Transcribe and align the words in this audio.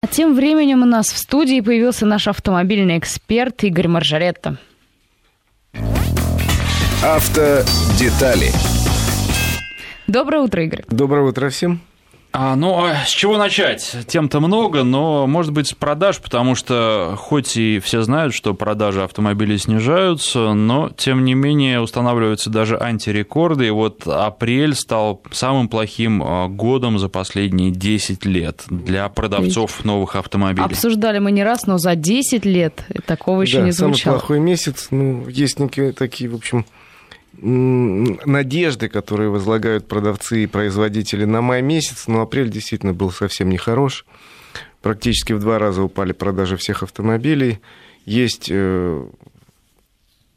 А 0.00 0.06
тем 0.06 0.36
временем 0.36 0.82
у 0.82 0.86
нас 0.86 1.08
в 1.08 1.18
студии 1.18 1.60
появился 1.60 2.06
наш 2.06 2.28
автомобильный 2.28 2.98
эксперт 2.98 3.64
Игорь 3.64 3.88
Маржаретто. 3.88 4.56
Автодетали. 7.02 8.52
Доброе 10.06 10.42
утро, 10.42 10.62
Игорь. 10.62 10.84
Доброе 10.88 11.24
утро 11.24 11.48
всем. 11.48 11.80
А, 12.40 12.54
ну, 12.54 12.84
а 12.84 13.04
с 13.04 13.10
чего 13.10 13.36
начать? 13.36 13.96
Тем-то 14.06 14.38
много, 14.38 14.84
но, 14.84 15.26
может 15.26 15.50
быть, 15.50 15.66
с 15.66 15.72
продаж, 15.72 16.20
потому 16.20 16.54
что 16.54 17.16
хоть 17.18 17.56
и 17.56 17.80
все 17.80 18.02
знают, 18.02 18.32
что 18.32 18.54
продажи 18.54 19.02
автомобилей 19.02 19.58
снижаются, 19.58 20.54
но, 20.54 20.88
тем 20.96 21.24
не 21.24 21.34
менее, 21.34 21.80
устанавливаются 21.80 22.48
даже 22.48 22.78
антирекорды, 22.80 23.66
и 23.66 23.70
вот 23.70 24.06
апрель 24.06 24.76
стал 24.76 25.20
самым 25.32 25.68
плохим 25.68 26.22
а, 26.22 26.46
годом 26.46 27.00
за 27.00 27.08
последние 27.08 27.72
10 27.72 28.24
лет 28.24 28.62
для 28.70 29.08
продавцов 29.08 29.84
новых 29.84 30.14
автомобилей. 30.14 30.64
Обсуждали 30.64 31.18
мы 31.18 31.32
не 31.32 31.42
раз, 31.42 31.66
но 31.66 31.78
за 31.78 31.96
10 31.96 32.44
лет 32.44 32.84
такого 33.04 33.42
еще 33.42 33.58
да, 33.58 33.64
не 33.64 33.72
звучало. 33.72 33.96
самый 33.96 34.18
плохой 34.20 34.38
месяц, 34.38 34.86
ну, 34.92 35.26
есть 35.26 35.58
некие 35.58 35.90
такие, 35.90 36.30
в 36.30 36.36
общем, 36.36 36.66
надежды, 37.40 38.88
которые 38.88 39.30
возлагают 39.30 39.86
продавцы 39.86 40.44
и 40.44 40.46
производители 40.46 41.24
на 41.24 41.40
май 41.40 41.62
месяц, 41.62 42.06
но 42.06 42.20
апрель 42.20 42.50
действительно 42.50 42.92
был 42.92 43.10
совсем 43.10 43.48
нехорош. 43.48 44.04
Практически 44.82 45.32
в 45.32 45.40
два 45.40 45.58
раза 45.58 45.82
упали 45.82 46.12
продажи 46.12 46.56
всех 46.56 46.82
автомобилей. 46.82 47.60
Есть 48.04 48.48
э, 48.50 49.06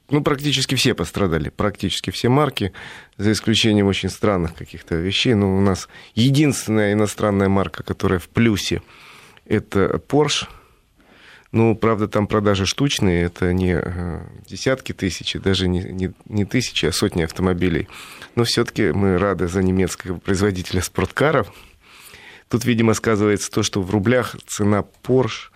ну, 0.09 0.23
практически 0.23 0.75
все 0.75 0.93
пострадали, 0.93 1.49
практически 1.49 2.11
все 2.11 2.29
марки, 2.29 2.73
за 3.17 3.31
исключением 3.31 3.87
очень 3.87 4.09
странных 4.09 4.53
каких-то 4.55 4.95
вещей. 4.95 5.33
Но 5.33 5.57
у 5.57 5.61
нас 5.61 5.87
единственная 6.15 6.93
иностранная 6.93 7.49
марка, 7.49 7.83
которая 7.83 8.19
в 8.19 8.29
плюсе, 8.29 8.81
это 9.45 10.01
Porsche– 10.07 10.47
ну, 11.51 11.75
правда, 11.75 12.07
там 12.07 12.27
продажи 12.27 12.65
штучные, 12.65 13.23
это 13.23 13.51
не 13.51 13.73
э, 13.73 14.21
десятки 14.47 14.93
тысяч, 14.93 15.33
даже 15.33 15.67
не, 15.67 15.83
не, 15.83 16.13
не 16.25 16.45
тысячи, 16.45 16.85
а 16.85 16.93
сотни 16.93 17.23
автомобилей. 17.23 17.89
Но 18.35 18.45
все-таки 18.45 18.91
мы 18.91 19.17
рады 19.17 19.47
за 19.47 19.61
немецкого 19.61 20.17
производителя 20.17 20.81
спорткаров. 20.81 21.51
Тут, 22.47 22.63
видимо, 22.63 22.93
сказывается 22.93 23.51
то, 23.51 23.63
что 23.63 23.81
в 23.81 23.91
рублях 23.91 24.35
цена 24.47 24.85
Porsche 25.03 25.49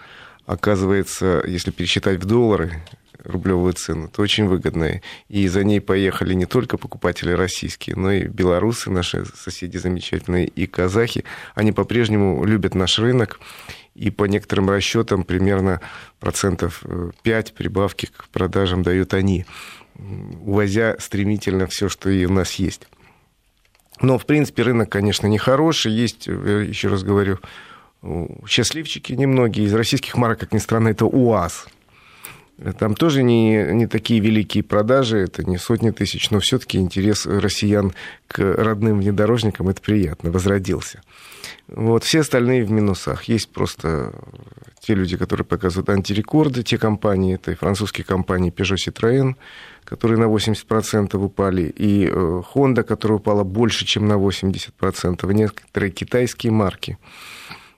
оказывается, 0.45 1.41
если 1.47 1.71
пересчитать 1.71 2.21
в 2.21 2.25
доллары, 2.25 2.83
рублевую 3.25 3.73
цену, 3.73 4.07
то 4.07 4.21
очень 4.21 4.47
выгодная. 4.47 5.01
И 5.29 5.47
за 5.47 5.63
ней 5.63 5.81
поехали 5.81 6.33
не 6.33 6.45
только 6.45 6.77
покупатели 6.77 7.31
российские, 7.31 7.95
но 7.95 8.11
и 8.11 8.27
белорусы, 8.27 8.91
наши 8.91 9.25
соседи 9.25 9.77
замечательные, 9.77 10.47
и 10.47 10.67
казахи. 10.67 11.23
Они 11.55 11.71
по-прежнему 11.71 12.43
любят 12.45 12.75
наш 12.75 12.99
рынок 12.99 13.39
и 13.95 14.11
по 14.11 14.25
некоторым 14.25 14.69
расчетам 14.69 15.23
примерно 15.23 15.81
процентов 16.19 16.83
5 17.23 17.49
э, 17.49 17.53
прибавки 17.53 18.07
к 18.07 18.27
продажам 18.29 18.83
дают 18.83 19.13
они, 19.13 19.45
увозя 20.41 20.97
стремительно 20.99 21.65
все, 21.67 21.89
что 21.89 22.09
и 22.09 22.25
у 22.25 22.31
нас 22.31 22.53
есть. 22.55 22.87
Но, 24.01 24.17
в 24.17 24.25
принципе, 24.25 24.63
рынок, 24.63 24.89
конечно, 24.89 25.27
нехороший. 25.27 25.93
Есть, 25.93 26.27
э, 26.27 26.65
еще 26.67 26.89
раз 26.89 27.03
говорю, 27.03 27.39
счастливчики 28.47 29.13
немногие. 29.13 29.65
Из 29.65 29.73
российских 29.73 30.15
марок, 30.15 30.39
как 30.39 30.53
ни 30.53 30.59
странно, 30.59 30.89
это 30.89 31.05
УАЗ. 31.05 31.67
Там 32.79 32.95
тоже 32.95 33.21
не, 33.21 33.67
не 33.73 33.85
такие 33.85 34.21
великие 34.21 34.63
продажи, 34.63 35.17
это 35.17 35.43
не 35.43 35.57
сотни 35.57 35.91
тысяч, 35.91 36.31
но 36.31 36.39
все-таки 36.39 36.77
интерес 36.77 37.25
россиян 37.25 37.93
к 38.27 38.39
родным 38.39 38.99
внедорожникам, 38.99 39.67
это 39.67 39.81
приятно, 39.81 40.31
возродился. 40.31 41.01
Вот, 41.67 42.05
все 42.05 42.21
остальные 42.21 42.63
в 42.63 42.71
минусах. 42.71 43.25
Есть 43.25 43.49
просто 43.49 44.13
те 44.79 44.93
люди, 44.93 45.17
которые 45.17 45.45
показывают 45.45 45.89
антирекорды, 45.89 46.63
те 46.63 46.77
компании, 46.77 47.35
это 47.35 47.51
и 47.51 47.55
французские 47.55 48.05
компании 48.05 48.53
Peugeot 48.53 48.77
Citroën, 48.77 49.35
которые 49.83 50.17
на 50.17 50.25
80% 50.25 51.17
упали, 51.17 51.63
и 51.63 52.07
э, 52.07 52.41
Honda, 52.53 52.83
которая 52.83 53.17
упала 53.17 53.43
больше, 53.43 53.85
чем 53.85 54.07
на 54.07 54.13
80%, 54.13 55.31
и 55.31 55.33
некоторые 55.33 55.91
китайские 55.91 56.53
марки. 56.53 56.97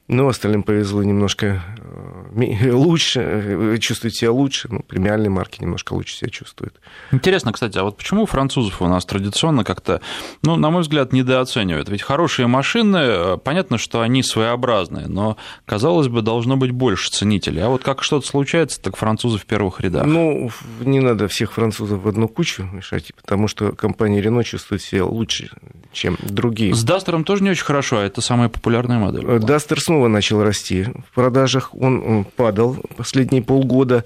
Но 0.07 0.27
остальным 0.29 0.63
повезло 0.63 1.03
немножко 1.03 1.61
э, 1.77 2.71
лучше, 2.71 3.19
э, 3.21 3.77
чувствуют 3.79 4.15
себя 4.15 4.31
лучше, 4.31 4.69
ну, 4.71 4.79
премиальные 4.79 5.29
марки 5.29 5.61
немножко 5.61 5.93
лучше 5.93 6.15
себя 6.15 6.29
чувствуют. 6.29 6.79
Интересно, 7.11 7.51
кстати, 7.51 7.77
а 7.77 7.83
вот 7.83 7.97
почему 7.97 8.25
французов 8.25 8.81
у 8.81 8.87
нас 8.87 9.05
традиционно 9.05 9.65
как-то, 9.65 10.01
ну, 10.43 10.55
на 10.55 10.69
мой 10.69 10.83
взгляд, 10.83 11.11
недооценивают? 11.11 11.89
Ведь 11.89 12.03
хорошие 12.03 12.47
машины, 12.47 12.97
э, 12.97 13.37
понятно, 13.43 13.77
что 13.77 13.99
они 14.01 14.23
своеобразные, 14.23 15.07
но, 15.07 15.35
казалось 15.65 16.07
бы, 16.07 16.21
должно 16.21 16.55
быть 16.55 16.71
больше 16.71 17.11
ценителей. 17.11 17.61
А 17.63 17.67
вот 17.67 17.83
как 17.83 18.01
что-то 18.01 18.25
случается, 18.25 18.81
так 18.81 18.95
французы 18.95 19.37
в 19.37 19.45
первых 19.45 19.81
рядах. 19.81 20.05
Ну, 20.05 20.51
не 20.79 21.01
надо 21.01 21.27
всех 21.27 21.51
французов 21.51 22.01
в 22.01 22.07
одну 22.07 22.29
кучу 22.29 22.63
мешать, 22.63 23.11
потому 23.21 23.49
что 23.49 23.73
компания 23.73 24.21
Renault 24.21 24.43
чувствует 24.45 24.81
себя 24.81 25.03
лучше, 25.03 25.49
чем 25.91 26.17
другие. 26.21 26.73
С 26.73 26.83
Дастером 26.83 27.25
тоже 27.25 27.43
не 27.43 27.49
очень 27.49 27.65
хорошо, 27.65 27.97
а 27.97 28.03
это 28.03 28.21
самая 28.21 28.47
популярная 28.47 28.99
модель. 28.99 29.39
Дастер 29.39 29.81
снова 29.81 29.96
снова 29.97 30.09
начал 30.09 30.43
расти 30.43 30.83
в 30.83 31.15
продажах. 31.15 31.73
Он 31.73 32.23
падал 32.23 32.77
последние 32.97 33.41
полгода. 33.41 34.03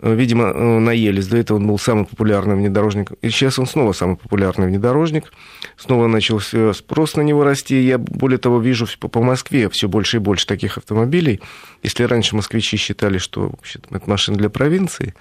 Э, 0.00 0.12
видимо, 0.12 0.46
э, 0.46 0.78
наелись. 0.80 1.28
До 1.28 1.36
этого 1.36 1.58
он 1.58 1.68
был 1.68 1.78
самый 1.78 2.06
популярный 2.06 2.56
внедорожник. 2.56 3.12
И 3.22 3.30
сейчас 3.30 3.56
он 3.60 3.68
снова 3.68 3.92
самый 3.92 4.16
популярный 4.16 4.66
внедорожник. 4.66 5.32
Снова 5.76 6.08
начал 6.08 6.40
спрос 6.40 7.14
на 7.14 7.20
него 7.20 7.44
расти. 7.44 7.80
Я, 7.80 7.98
более 7.98 8.38
того, 8.38 8.58
вижу 8.58 8.88
по 8.98 9.22
Москве 9.22 9.68
все 9.68 9.86
больше 9.86 10.16
и 10.16 10.20
больше 10.20 10.44
таких 10.44 10.76
автомобилей. 10.76 11.40
Если 11.84 12.02
раньше 12.02 12.34
москвичи 12.34 12.76
считали, 12.76 13.18
что 13.18 13.52
это 13.92 14.10
машина 14.10 14.38
для 14.38 14.50
провинции, 14.50 15.14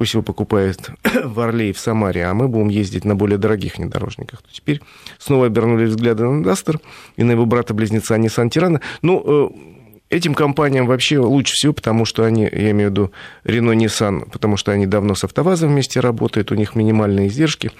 пусть 0.00 0.14
его 0.14 0.22
покупают 0.22 0.92
в 1.24 1.40
Орле 1.40 1.68
и 1.68 1.72
в 1.74 1.78
Самаре, 1.78 2.24
а 2.24 2.32
мы 2.32 2.48
будем 2.48 2.68
ездить 2.68 3.04
на 3.04 3.14
более 3.14 3.36
дорогих 3.36 3.76
внедорожниках. 3.76 4.42
Теперь 4.50 4.80
снова 5.18 5.44
обернули 5.44 5.84
взгляды 5.84 6.24
на 6.24 6.42
Дастер 6.42 6.80
и 7.18 7.22
на 7.22 7.32
его 7.32 7.44
брата-близнеца 7.44 8.16
Nissan 8.16 8.48
Тирана. 8.48 8.80
Ну, 9.02 9.22
э, 9.26 10.16
этим 10.16 10.32
компаниям 10.32 10.86
вообще 10.86 11.18
лучше 11.18 11.52
всего, 11.52 11.74
потому 11.74 12.06
что 12.06 12.24
они, 12.24 12.44
я 12.44 12.70
имею 12.70 12.88
в 12.88 12.92
виду 12.92 13.12
Renault, 13.44 13.76
Nissan, 13.76 14.30
потому 14.30 14.56
что 14.56 14.72
они 14.72 14.86
давно 14.86 15.14
с 15.14 15.22
АвтоВАЗом 15.24 15.68
вместе 15.68 16.00
работают, 16.00 16.50
у 16.50 16.54
них 16.54 16.74
минимальные 16.74 17.28
издержки, 17.28 17.70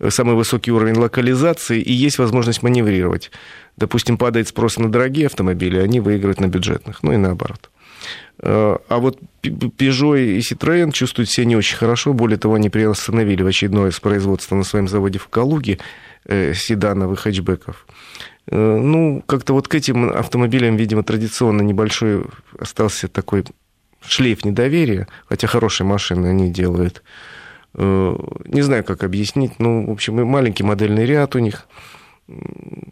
э, 0.00 0.10
самый 0.10 0.34
высокий 0.34 0.70
уровень 0.70 0.98
локализации, 0.98 1.80
и 1.80 1.94
есть 1.94 2.18
возможность 2.18 2.62
маневрировать. 2.62 3.30
Допустим, 3.78 4.18
падает 4.18 4.48
спрос 4.48 4.76
на 4.76 4.92
дорогие 4.92 5.28
автомобили, 5.28 5.78
они 5.78 6.00
выигрывают 6.00 6.40
на 6.40 6.46
бюджетных, 6.46 7.02
ну 7.02 7.12
и 7.12 7.16
наоборот. 7.16 7.70
Э, 8.38 8.76
а 8.88 8.98
вот 8.98 9.18
Peugeot 9.42 10.18
и 10.18 10.38
Citroën 10.38 10.92
чувствуют 10.92 11.30
себя 11.30 11.46
не 11.46 11.56
очень 11.56 11.76
хорошо. 11.76 12.12
Более 12.12 12.38
того, 12.38 12.54
они 12.54 12.70
приостановили 12.70 13.42
в 13.42 13.46
очередное 13.46 13.90
из 13.90 14.00
производства 14.00 14.54
на 14.56 14.64
своем 14.64 14.88
заводе 14.88 15.18
в 15.18 15.28
Калуге 15.28 15.78
э, 16.24 16.54
седановых 16.54 17.20
хэтчбеков. 17.20 17.86
Э, 18.48 18.76
ну, 18.76 19.22
как-то 19.26 19.54
вот 19.54 19.68
к 19.68 19.74
этим 19.74 20.10
автомобилям, 20.10 20.76
видимо, 20.76 21.02
традиционно 21.02 21.62
небольшой 21.62 22.24
остался 22.58 23.08
такой 23.08 23.44
шлейф 24.06 24.44
недоверия, 24.44 25.08
хотя 25.28 25.46
хорошие 25.46 25.86
машины 25.86 26.26
они 26.26 26.50
делают. 26.50 27.02
Не 27.76 28.62
знаю, 28.62 28.84
как 28.84 29.02
объяснить. 29.02 29.58
Ну, 29.58 29.86
в 29.86 29.90
общем, 29.90 30.24
маленький 30.24 30.62
модельный 30.62 31.06
ряд 31.06 31.34
у 31.34 31.40
них– 31.40 31.66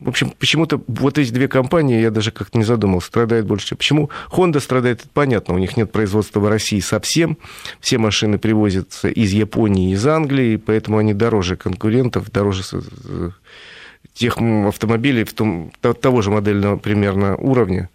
в 0.04 0.08
общем, 0.08 0.32
почему-то 0.38 0.80
вот 0.86 1.18
эти 1.18 1.30
две 1.30 1.48
компании, 1.48 2.00
я 2.00 2.10
даже 2.10 2.30
как-то 2.30 2.58
не 2.58 2.64
задумался, 2.64 3.08
страдают 3.08 3.46
больше. 3.46 3.76
Почему 3.76 4.10
Honda 4.30 4.60
страдает, 4.60 5.00
это 5.00 5.08
понятно, 5.12 5.54
у 5.54 5.58
них 5.58 5.76
нет 5.76 5.92
производства 5.92 6.40
в 6.40 6.48
России 6.48 6.80
совсем, 6.80 7.38
все 7.80 7.98
машины 7.98 8.38
привозятся 8.38 9.08
из 9.08 9.32
Японии, 9.32 9.92
из 9.92 10.06
Англии, 10.06 10.56
поэтому 10.56 10.98
они 10.98 11.14
дороже 11.14 11.56
конкурентов, 11.56 12.30
дороже 12.30 12.62
тех 14.14 14.36
автомобилей 14.38 15.24
в 15.24 15.32
том, 15.32 15.72
того 16.00 16.22
же 16.22 16.30
модельного 16.30 16.76
примерно 16.76 17.36
уровня, 17.36 17.88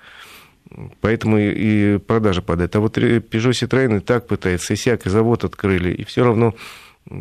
поэтому 1.01 1.38
и 1.38 1.97
продажа 1.97 2.41
падает. 2.41 2.76
А 2.76 2.79
вот 2.79 2.97
Peugeot 2.97 3.52
Citroёn 3.52 3.97
и 3.97 3.99
так 3.99 4.28
пытается, 4.28 4.73
и 4.73 4.78
сяк, 4.78 5.03
завод 5.05 5.43
открыли, 5.43 5.91
и 5.91 6.03
все 6.03 6.23
равно 6.23 6.55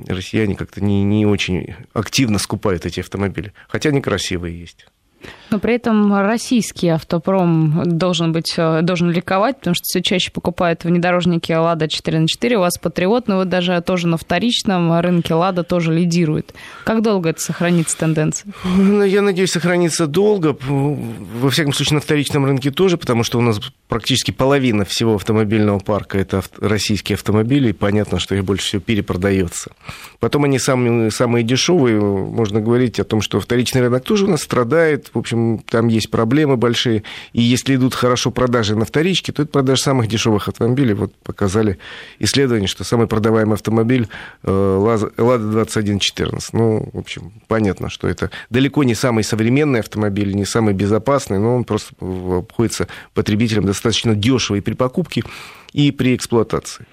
россияне 0.09 0.55
как-то 0.55 0.83
не, 0.83 1.03
не 1.05 1.27
очень 1.27 1.75
активно 1.93 2.38
скупают 2.38 2.87
эти 2.87 3.00
автомобили. 3.00 3.53
Хотя 3.69 3.91
они 3.91 4.00
красивые 4.00 4.59
есть. 4.59 4.87
Но 5.50 5.61
при 5.61 5.75
этом 5.75 6.14
российский 6.14 6.88
автопром 6.88 7.82
должен 7.84 8.32
быть, 8.32 8.55
э, 8.56 8.81
должен 8.82 9.11
ликовать, 9.11 9.58
потому 9.58 9.75
что 9.75 9.84
все 9.84 10.02
чаще 10.02 10.31
покупают 10.32 10.84
внедорожники 10.84 11.52
«Лада 11.52 11.88
4 11.88 12.19
на 12.19 12.26
4 12.26 12.56
у 12.56 12.61
вас 12.61 12.78
«Патриот», 12.78 13.28
но 13.28 13.37
вот 13.37 13.49
даже 13.49 13.81
тоже 13.81 14.08
на 14.08 14.17
вторичном 14.17 14.99
рынке 15.00 15.34
«Лада» 15.34 15.62
тоже 15.62 15.93
лидирует. 15.93 16.52
Как 16.84 17.02
долго 17.02 17.31
это 17.31 17.40
сохранится 17.40 17.96
тенденция? 17.96 18.52
Ну, 18.64 19.05
я 19.05 19.23
надеюсь, 19.23 19.52
сохранится 19.52 20.06
долго. 20.06 20.56
Во 20.61 21.50
всяком 21.50 21.73
случае, 21.73 21.94
на 21.96 22.00
вторичном 22.00 22.44
рынке 22.44 22.70
тоже, 22.70 22.96
потому 22.96 23.23
что 23.23 23.38
у 23.38 23.43
нас 23.43 23.61
практически 23.88 24.32
половина 24.32 24.84
всего 24.84 25.14
автомобильного 25.14 25.78
парка– 25.78 26.19
это 26.26 26.43
российские 26.58 27.14
автомобили, 27.14 27.70
и 27.70 27.73
понятно, 27.73 28.19
что 28.19 28.34
их 28.34 28.44
больше 28.44 28.67
всего 28.67 28.82
перепродается. 28.82 29.70
Потом 30.19 30.44
они 30.44 30.58
самые, 30.58 31.11
самые 31.11 31.44
дешевые. 31.44 32.00
Можно 32.00 32.61
говорить 32.61 32.99
о 32.99 33.05
том, 33.05 33.20
что 33.20 33.40
вторичный 33.40 33.82
рынок 33.82 34.02
тоже 34.05 34.25
у 34.25 34.31
нас 34.31 34.43
страдает 34.43 35.11
в 35.16 35.20
общем, 35.20 35.58
там 35.58 35.88
есть 35.88 36.10
проблемы 36.10 36.56
большие. 36.56 37.02
И 37.32 37.42
если 37.42 37.76
идут 37.76 37.94
хорошо 37.94 38.30
продажи 38.30 38.76
на 38.76 38.84
вторичке, 38.84 39.32
то 39.32 39.42
это 39.42 39.50
продажи 39.50 39.82
самых 39.82 40.08
дешевых 40.08 40.48
автомобилей. 40.48 40.94
Вот 40.94 41.14
показали 41.16 41.78
исследование, 42.18 42.68
что 42.68 42.84
самый 42.84 43.06
продаваемый 43.06 43.54
автомобиль 43.54 44.08
э, 44.42 45.08
Лада 45.18 45.44
2114. 45.44 46.52
Ну, 46.52 46.88
в 46.92 46.98
общем, 46.98 47.32
понятно, 47.48 47.90
что 47.90 48.08
это 48.08 48.30
далеко 48.50 48.84
не 48.84 48.94
самый 48.94 49.24
современный 49.24 49.80
автомобиль, 49.80 50.34
не 50.34 50.44
самый 50.44 50.74
безопасный, 50.74 51.38
но 51.38 51.56
он 51.56 51.64
просто 51.64 51.94
обходится 52.00 52.88
потребителям 53.14 53.64
достаточно 53.64 54.14
дешево 54.14 54.56
и 54.56 54.60
при 54.60 54.74
покупке, 54.74 55.22
и 55.72 55.90
при 55.90 56.14
эксплуатации. 56.14 56.86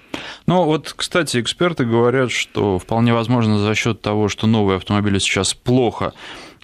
Ну 0.46 0.64
вот, 0.64 0.92
кстати, 0.96 1.40
эксперты 1.40 1.84
говорят, 1.84 2.30
что 2.30 2.78
вполне 2.78 3.14
возможно 3.14 3.58
за 3.58 3.74
счет 3.74 4.00
того, 4.02 4.28
что 4.28 4.46
новые 4.46 4.76
автомобили 4.76 5.18
сейчас 5.18 5.54
плохо 5.54 6.12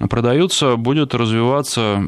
продаются, 0.08 0.76
будет 0.76 1.14
развиваться 1.14 2.02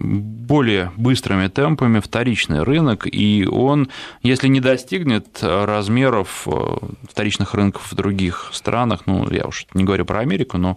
более 0.00 0.92
быстрыми 0.96 1.48
темпами 1.48 2.00
вторичный 2.00 2.62
рынок, 2.62 3.06
и 3.06 3.46
он, 3.50 3.88
если 4.22 4.48
не 4.48 4.60
достигнет 4.60 5.38
размеров 5.42 6.46
э, 6.46 6.76
вторичных 7.08 7.54
рынков 7.54 7.90
в 7.90 7.94
других 7.94 8.50
странах, 8.52 9.02
ну, 9.06 9.28
я 9.30 9.46
уж 9.46 9.66
не 9.74 9.84
говорю 9.84 10.04
про 10.04 10.20
Америку, 10.20 10.58
но 10.58 10.76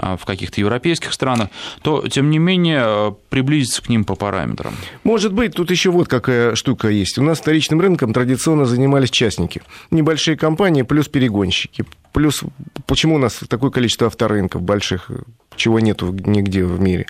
а, 0.00 0.16
в 0.16 0.24
каких-то 0.24 0.60
европейских 0.60 1.12
странах, 1.12 1.48
то, 1.82 2.06
тем 2.06 2.30
не 2.30 2.38
менее, 2.38 3.16
приблизиться 3.30 3.82
к 3.82 3.88
ним 3.88 4.04
по 4.04 4.14
параметрам. 4.14 4.72
Может 5.02 5.32
быть, 5.32 5.54
тут 5.54 5.72
еще 5.72 5.90
вот 5.90 6.06
какая 6.06 6.54
штука 6.54 6.88
есть. 6.88 7.18
У 7.18 7.22
нас 7.22 7.40
вторичным 7.40 7.80
рынком 7.80 8.12
традиционно 8.12 8.64
занимались 8.64 9.10
частники. 9.10 9.57
Небольшие 9.90 10.36
компании 10.36 10.82
плюс 10.82 11.08
перегонщики. 11.08 11.84
Плюс 12.12 12.42
почему 12.86 13.16
у 13.16 13.18
нас 13.18 13.40
такое 13.48 13.70
количество 13.70 14.06
авторынков 14.06 14.62
больших, 14.62 15.10
чего 15.56 15.80
нету 15.80 16.12
нигде 16.12 16.64
в 16.64 16.80
мире? 16.80 17.06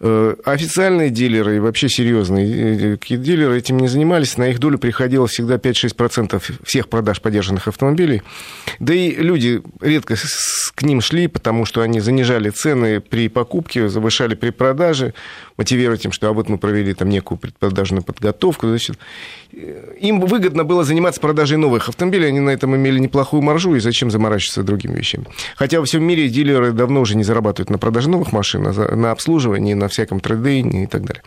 Э, 0.00 0.34
официальные 0.44 1.10
дилеры 1.10 1.56
и 1.56 1.58
вообще 1.60 1.88
серьезные 1.88 2.94
э, 2.94 3.16
дилеры 3.16 3.58
этим 3.58 3.78
не 3.78 3.88
занимались. 3.88 4.36
На 4.36 4.48
их 4.48 4.58
долю 4.58 4.78
приходило 4.78 5.26
всегда 5.28 5.56
5-6% 5.56 6.42
всех 6.64 6.88
продаж 6.88 7.20
подержанных 7.20 7.68
автомобилей. 7.68 8.22
Да 8.80 8.92
и 8.92 9.14
люди 9.14 9.62
редко 9.80 10.16
к 10.74 10.82
ним 10.82 11.00
шли, 11.00 11.28
потому 11.28 11.64
что 11.64 11.82
они 11.82 12.00
занижали 12.00 12.50
цены 12.50 13.00
при 13.00 13.28
покупке, 13.28 13.88
завышали 13.88 14.34
при 14.34 14.50
продаже, 14.50 15.14
мотивируя 15.56 15.96
тем, 15.96 16.10
что 16.10 16.28
а 16.28 16.32
вот 16.32 16.48
мы 16.48 16.58
провели 16.58 16.92
там 16.94 17.08
некую 17.08 17.38
предпродажную 17.38 18.02
подготовку. 18.02 18.66
Значит, 18.66 18.98
им 20.00 20.20
выгодно 20.20 20.64
было 20.64 20.82
заниматься 20.82 21.20
продажей 21.20 21.56
новых 21.56 21.88
автомобилей, 21.88 22.26
они 22.28 22.40
на 22.40 22.50
этом 22.50 22.74
имели 22.74 22.98
неплохую 22.98 23.42
маржу, 23.42 23.76
и 23.76 23.80
зачем 23.80 24.10
заморачиваться 24.10 24.64
другими 24.64 24.98
вещами. 24.98 25.26
Хотя 25.56 25.78
во 25.78 25.86
всем 25.86 26.02
мире 26.02 26.28
дилеры 26.28 26.72
давно 26.72 27.00
уже 27.00 27.16
не 27.16 27.22
зарабатывают 27.22 27.70
на 27.70 27.78
продаже 27.78 28.08
новых 28.08 28.32
машин, 28.32 28.66
а 28.66 28.96
на 28.96 29.12
обслуживании, 29.12 29.74
на 29.74 29.83
всяком 29.88 30.20
трейдинге 30.20 30.84
и 30.84 30.86
так 30.86 31.04
далее. 31.04 31.22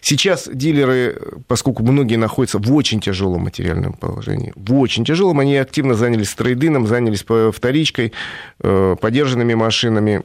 Сейчас 0.00 0.48
дилеры, 0.52 1.20
поскольку 1.46 1.82
многие 1.82 2.16
находятся 2.16 2.58
в 2.58 2.74
очень 2.74 3.00
тяжелом 3.00 3.42
материальном 3.42 3.92
положении, 3.92 4.52
в 4.56 4.74
очень 4.74 5.04
тяжелом, 5.04 5.40
они 5.40 5.56
активно 5.56 5.94
занялись 5.94 6.34
трейдином, 6.34 6.86
занялись 6.86 7.24
вторичкой, 7.52 8.12
э, 8.60 8.96
подержанными 9.00 9.54
машинами, 9.54 10.22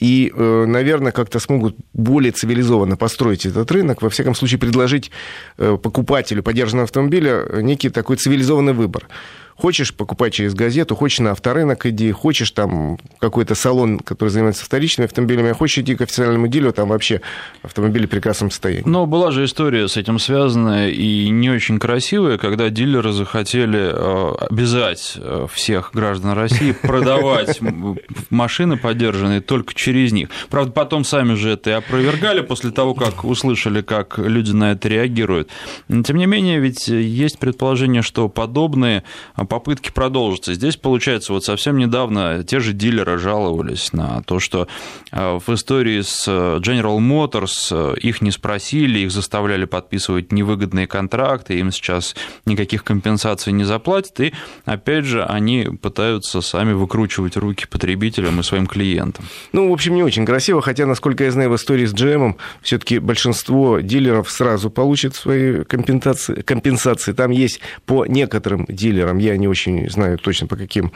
и, 0.00 0.32
э, 0.34 0.64
наверное, 0.66 1.12
как-то 1.12 1.40
смогут 1.40 1.76
более 1.92 2.32
цивилизованно 2.32 2.96
построить 2.96 3.46
этот 3.46 3.70
рынок, 3.72 4.02
во 4.02 4.10
всяком 4.10 4.34
случае 4.34 4.58
предложить 4.58 5.10
э, 5.58 5.76
покупателю 5.82 6.42
подержанного 6.42 6.84
автомобиля 6.84 7.44
некий 7.60 7.90
такой 7.90 8.16
цивилизованный 8.16 8.72
выбор. 8.72 9.08
Хочешь 9.58 9.92
покупать 9.92 10.34
через 10.34 10.54
газету, 10.54 10.94
хочешь 10.94 11.18
на 11.18 11.32
авторынок 11.32 11.84
иди, 11.86 12.12
хочешь 12.12 12.52
там 12.52 12.96
какой-то 13.18 13.56
салон, 13.56 13.98
который 13.98 14.28
занимается 14.28 14.64
вторичными 14.64 15.06
автомобилями, 15.06 15.50
а 15.50 15.54
хочешь 15.54 15.78
идти 15.78 15.96
к 15.96 16.00
официальному 16.00 16.46
дилеру, 16.46 16.72
там 16.72 16.90
вообще 16.90 17.22
автомобили 17.62 18.06
в 18.06 18.08
прекрасном 18.10 18.52
состоянии. 18.52 18.84
Но 18.86 19.06
была 19.06 19.32
же 19.32 19.44
история 19.44 19.88
с 19.88 19.96
этим 19.96 20.20
связанная 20.20 20.90
и 20.90 21.28
не 21.30 21.50
очень 21.50 21.80
красивая, 21.80 22.38
когда 22.38 22.70
дилеры 22.70 23.10
захотели 23.10 23.90
э, 23.92 24.34
обязать 24.48 25.14
э, 25.16 25.46
всех 25.52 25.90
граждан 25.92 26.34
России 26.34 26.70
продавать 26.70 27.58
машины 28.30 28.76
подержанные 28.76 29.40
только 29.40 29.74
через 29.74 30.12
них. 30.12 30.28
Правда, 30.50 30.70
потом 30.70 31.02
сами 31.02 31.34
же 31.34 31.50
это 31.50 31.70
и 31.70 31.72
опровергали 31.72 32.42
после 32.42 32.70
того, 32.70 32.94
как 32.94 33.24
услышали, 33.24 33.82
как 33.82 34.18
люди 34.18 34.52
на 34.52 34.70
это 34.70 34.88
реагируют. 34.88 35.48
Тем 35.88 36.16
не 36.16 36.26
менее, 36.26 36.60
ведь 36.60 36.86
есть 36.86 37.40
предположение, 37.40 38.02
что 38.02 38.28
подобные 38.28 39.02
попытки 39.48 39.90
продолжатся. 39.90 40.54
Здесь, 40.54 40.76
получается, 40.76 41.32
вот 41.32 41.44
совсем 41.44 41.78
недавно 41.78 42.44
те 42.44 42.60
же 42.60 42.72
дилеры 42.72 43.18
жаловались 43.18 43.92
на 43.92 44.22
то, 44.22 44.38
что 44.38 44.68
э, 45.10 45.38
в 45.44 45.52
истории 45.52 46.00
с 46.02 46.26
э, 46.28 46.58
General 46.60 46.98
Motors 46.98 47.68
э, 47.70 47.98
их 48.00 48.20
не 48.20 48.30
спросили, 48.30 49.00
их 49.00 49.10
заставляли 49.10 49.64
подписывать 49.64 50.32
невыгодные 50.32 50.86
контракты, 50.86 51.58
им 51.58 51.72
сейчас 51.72 52.14
никаких 52.44 52.84
компенсаций 52.84 53.52
не 53.52 53.64
заплатят, 53.64 54.20
и, 54.20 54.34
опять 54.64 55.04
же, 55.04 55.24
они 55.24 55.68
пытаются 55.80 56.40
сами 56.40 56.72
выкручивать 56.72 57.36
руки 57.36 57.66
потребителям 57.66 58.40
и 58.40 58.42
своим 58.42 58.66
клиентам. 58.66 59.24
Ну, 59.52 59.70
в 59.70 59.72
общем, 59.72 59.94
не 59.94 60.02
очень 60.02 60.26
красиво, 60.26 60.60
хотя, 60.60 60.86
насколько 60.86 61.24
я 61.24 61.30
знаю, 61.30 61.50
в 61.50 61.56
истории 61.56 61.86
с 61.86 61.94
GM 61.94 62.36
все-таки 62.62 62.98
большинство 62.98 63.80
дилеров 63.80 64.30
сразу 64.30 64.70
получат 64.70 65.14
свои 65.14 65.64
компенсации. 65.64 66.42
компенсации. 66.42 67.12
Там 67.12 67.30
есть 67.30 67.60
по 67.86 68.04
некоторым 68.04 68.66
дилерам, 68.68 69.18
я 69.18 69.37
не 69.38 69.48
очень 69.48 69.88
знаю 69.90 70.18
точно 70.18 70.46
по 70.46 70.56
каким 70.56 70.92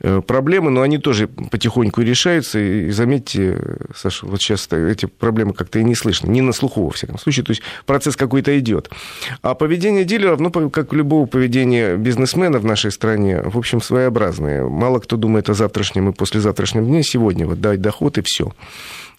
э, 0.00 0.20
проблемам, 0.26 0.74
но 0.74 0.82
они 0.82 0.98
тоже 0.98 1.28
потихоньку 1.28 2.00
решаются. 2.00 2.58
И 2.58 2.90
заметьте, 2.90 3.58
Саша, 3.94 4.26
вот 4.26 4.40
сейчас 4.40 4.68
эти 4.72 5.06
проблемы 5.06 5.52
как-то 5.52 5.78
и 5.78 5.84
не 5.84 5.94
слышно, 5.94 6.28
не 6.28 6.40
на 6.40 6.52
слуху, 6.52 6.84
во 6.84 6.90
всяком 6.90 7.18
случае. 7.18 7.44
То 7.44 7.50
есть 7.50 7.62
процесс 7.86 8.16
какой-то 8.16 8.58
идет. 8.58 8.90
А 9.42 9.54
поведение 9.54 10.04
дилеров, 10.04 10.40
ну, 10.40 10.50
как 10.70 10.92
любого 10.92 11.26
поведения 11.26 11.96
бизнесмена 11.96 12.58
в 12.58 12.64
нашей 12.64 12.90
стране, 12.90 13.42
в 13.42 13.58
общем, 13.58 13.80
своеобразное. 13.80 14.64
Мало 14.64 14.98
кто 14.98 15.16
думает 15.16 15.50
о 15.50 15.54
завтрашнем 15.54 16.10
и 16.10 16.12
послезавтрашнем 16.12 16.86
дне, 16.86 17.02
сегодня 17.02 17.46
вот 17.46 17.60
дать 17.60 17.80
доход 17.80 18.18
и 18.18 18.22
все. 18.24 18.52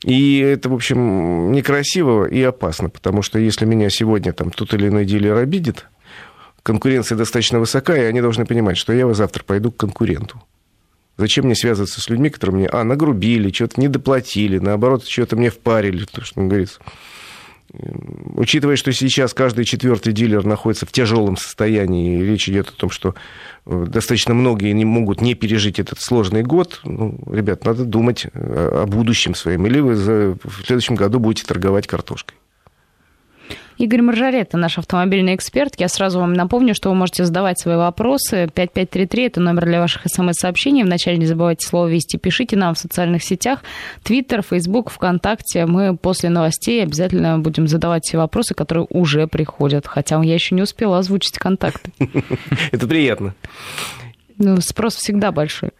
И 0.03 0.39
это, 0.39 0.69
в 0.69 0.73
общем, 0.73 1.51
некрасиво 1.51 2.25
и 2.25 2.41
опасно, 2.41 2.89
потому 2.89 3.21
что 3.21 3.39
если 3.39 3.65
меня 3.65 3.89
сегодня 3.89 4.33
там 4.33 4.51
тот 4.51 4.73
или 4.73 4.87
иной 4.89 5.05
дилер 5.05 5.37
обидит, 5.37 5.85
конкуренция 6.63 7.17
достаточно 7.17 7.59
высока, 7.59 7.95
и 7.95 8.01
они 8.01 8.21
должны 8.21 8.45
понимать, 8.45 8.77
что 8.77 8.93
я 8.93 9.11
завтра 9.13 9.43
пойду 9.43 9.71
к 9.71 9.77
конкуренту. 9.77 10.41
Зачем 11.17 11.45
мне 11.45 11.55
связываться 11.55 12.01
с 12.01 12.09
людьми, 12.09 12.29
которые 12.29 12.55
мне, 12.55 12.67
а, 12.67 12.83
нагрубили, 12.83 13.51
что-то 13.51 13.79
не 13.79 13.87
доплатили, 13.87 14.57
наоборот, 14.57 15.05
что-то 15.05 15.35
мне 15.35 15.51
впарили, 15.51 16.05
то, 16.05 16.23
что 16.23 16.41
говорится. 16.41 16.79
Учитывая, 18.35 18.75
что 18.75 18.91
сейчас 18.93 19.33
каждый 19.33 19.65
четвертый 19.65 20.13
дилер 20.13 20.45
находится 20.45 20.85
в 20.85 20.91
тяжелом 20.91 21.37
состоянии, 21.37 22.19
и 22.19 22.25
речь 22.25 22.47
идет 22.47 22.69
о 22.69 22.73
том, 22.73 22.89
что 22.89 23.15
э, 23.65 23.85
достаточно 23.87 24.33
многие 24.33 24.71
не 24.73 24.85
могут 24.85 25.21
не 25.21 25.33
пережить 25.33 25.79
этот 25.79 25.99
сложный 25.99 26.43
год, 26.43 26.81
ну, 26.83 27.19
ребят, 27.31 27.65
надо 27.65 27.83
думать 27.83 28.27
о 28.33 28.85
будущем 28.85 29.33
своем, 29.33 29.65
или 29.65 29.79
вы 29.79 30.35
в 30.43 30.65
следующем 30.65 30.95
году 30.95 31.19
будете 31.19 31.45
торговать 31.45 31.87
картошкой. 31.87 32.37
Игорь 33.77 34.01
Маржарет, 34.01 34.53
наш 34.53 34.77
автомобильный 34.77 35.35
эксперт. 35.35 35.73
Я 35.79 35.87
сразу 35.87 36.19
вам 36.19 36.33
напомню, 36.33 36.75
что 36.75 36.89
вы 36.89 36.95
можете 36.95 37.25
задавать 37.25 37.59
свои 37.59 37.75
вопросы. 37.75 38.49
5533– 38.53 39.23
это 39.25 39.39
номер 39.39 39.65
для 39.65 39.79
ваших 39.79 40.03
смс-сообщений. 40.05 40.83
Вначале 40.83 41.17
не 41.17 41.25
забывайте 41.25 41.65
слово 41.65 41.87
«Вести». 41.87 42.17
Пишите 42.17 42.55
нам 42.55 42.75
в 42.75 42.79
социальных 42.79 43.23
сетях. 43.23 43.63
Твиттер, 44.03 44.43
Фейсбук, 44.43 44.91
ВКонтакте. 44.91 45.65
Мы 45.65 45.97
после 45.97 46.29
новостей 46.29 46.83
обязательно 46.83 47.39
будем 47.39 47.67
задавать 47.67 48.03
все 48.05 48.17
вопросы, 48.17 48.53
которые 48.53 48.85
уже 48.89 49.27
приходят. 49.27 49.87
Хотя 49.87 50.21
я 50.21 50.33
еще 50.33 50.53
не 50.53 50.61
успела 50.61 50.99
озвучить 50.99 51.39
контакты. 51.39 51.91
Это 52.71 52.87
приятно. 52.87 53.33
Ну, 54.37 54.61
спрос 54.61 54.95
всегда 54.95 55.31
большой. 55.31 55.71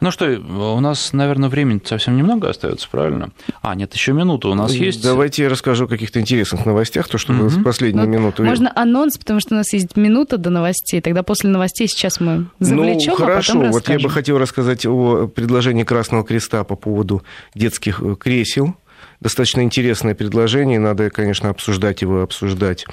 Ну 0.00 0.10
что, 0.10 0.26
у 0.26 0.80
нас, 0.80 1.12
наверное, 1.12 1.48
времени 1.48 1.80
совсем 1.84 2.16
немного 2.16 2.50
остается, 2.50 2.88
правильно? 2.90 3.30
А, 3.62 3.74
нет, 3.74 3.94
еще 3.94 4.12
минута 4.12 4.48
у 4.48 4.54
нас 4.54 4.72
есть. 4.72 5.02
Давайте 5.02 5.44
я 5.44 5.48
расскажу 5.48 5.86
о 5.86 5.88
каких-то 5.88 6.20
интересных 6.20 6.66
новостях, 6.66 7.08
то, 7.08 7.16
что 7.16 7.32
mm-hmm. 7.32 7.48
в 7.48 7.62
последнюю 7.62 8.06
ну, 8.06 8.12
минуту. 8.12 8.44
Можно 8.44 8.70
анонс, 8.74 9.16
потому 9.16 9.40
что 9.40 9.54
у 9.54 9.58
нас 9.58 9.72
есть 9.72 9.96
минута 9.96 10.36
до 10.36 10.50
новостей. 10.50 11.00
Тогда 11.00 11.22
после 11.22 11.48
новостей 11.48 11.88
сейчас 11.88 12.20
мы 12.20 12.46
завлечем, 12.60 13.12
ну, 13.12 13.16
хорошо. 13.16 13.52
а 13.52 13.56
потом 13.56 13.72
Вот 13.72 13.88
я 13.88 13.98
бы 13.98 14.10
хотел 14.10 14.38
рассказать 14.38 14.84
о 14.84 15.28
предложении 15.28 15.84
Красного 15.84 16.24
Креста 16.24 16.62
по 16.64 16.76
поводу 16.76 17.22
детских 17.54 18.02
э, 18.02 18.16
кресел 18.16 18.76
достаточно 19.20 19.62
интересное 19.62 20.14
предложение, 20.14 20.78
надо, 20.78 21.10
конечно, 21.10 21.50
обсуждать 21.50 22.02
его, 22.02 22.22
обсуждать. 22.22 22.86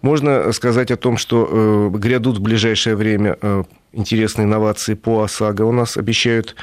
Можно 0.00 0.52
сказать 0.52 0.90
о 0.90 0.96
том, 0.96 1.16
что 1.16 1.90
э, 1.92 1.98
грядут 1.98 2.38
в 2.38 2.42
ближайшее 2.42 2.96
время 2.96 3.36
э, 3.40 3.64
интересные 3.96 4.44
инновации 4.44 4.94
по 4.94 5.22
ОСАГО. 5.22 5.62
У 5.62 5.72
нас 5.72 5.96
обещают 5.96 6.54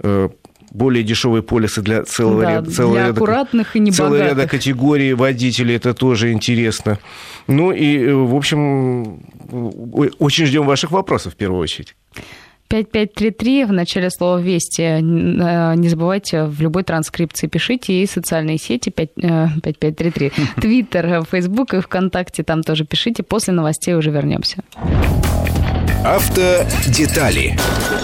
э, 0.00 0.28
более 0.70 1.02
дешевые 1.02 1.42
полисы 1.42 1.82
для 1.82 2.04
целого 2.04 2.42
да, 2.42 2.50
ряда, 2.52 2.70
целого 2.70 2.94
для 2.94 3.06
ряда, 3.06 3.16
аккуратных 3.16 3.76
и 3.76 3.80
небогатых. 3.80 3.96
целого 3.96 4.28
ряда 4.28 4.48
категорий 4.48 5.14
водителей. 5.14 5.76
Это 5.76 5.94
тоже 5.94 6.32
интересно. 6.32 6.98
Ну 7.46 7.72
и, 7.72 8.10
в 8.10 8.34
общем, 8.34 9.20
очень 10.18 10.46
ждем 10.46 10.66
ваших 10.66 10.90
вопросов 10.90 11.34
в 11.34 11.36
первую 11.36 11.60
очередь. 11.60 11.94
5533 12.68 13.64
в 13.64 13.72
начале 13.72 14.10
слова 14.10 14.38
«Вести». 14.38 14.82
Э, 14.82 15.00
не 15.00 15.88
забывайте, 15.88 16.44
в 16.44 16.60
любой 16.60 16.84
транскрипции 16.84 17.46
пишите 17.46 18.02
и 18.02 18.06
социальные 18.06 18.58
сети 18.58 18.90
5, 18.90 19.14
5533. 19.14 20.32
Твиттер, 20.60 21.24
Фейсбук 21.24 21.72
и 21.72 21.80
ВКонтакте 21.80 22.42
там 22.42 22.62
тоже 22.62 22.84
пишите. 22.84 23.22
После 23.22 23.54
новостей 23.54 23.94
уже 23.94 24.10
вернемся. 24.10 24.62
Автодетали 26.04 27.58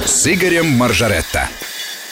с 0.04 0.26
Игорем 0.26 0.66
Маржаретто. 0.66 1.48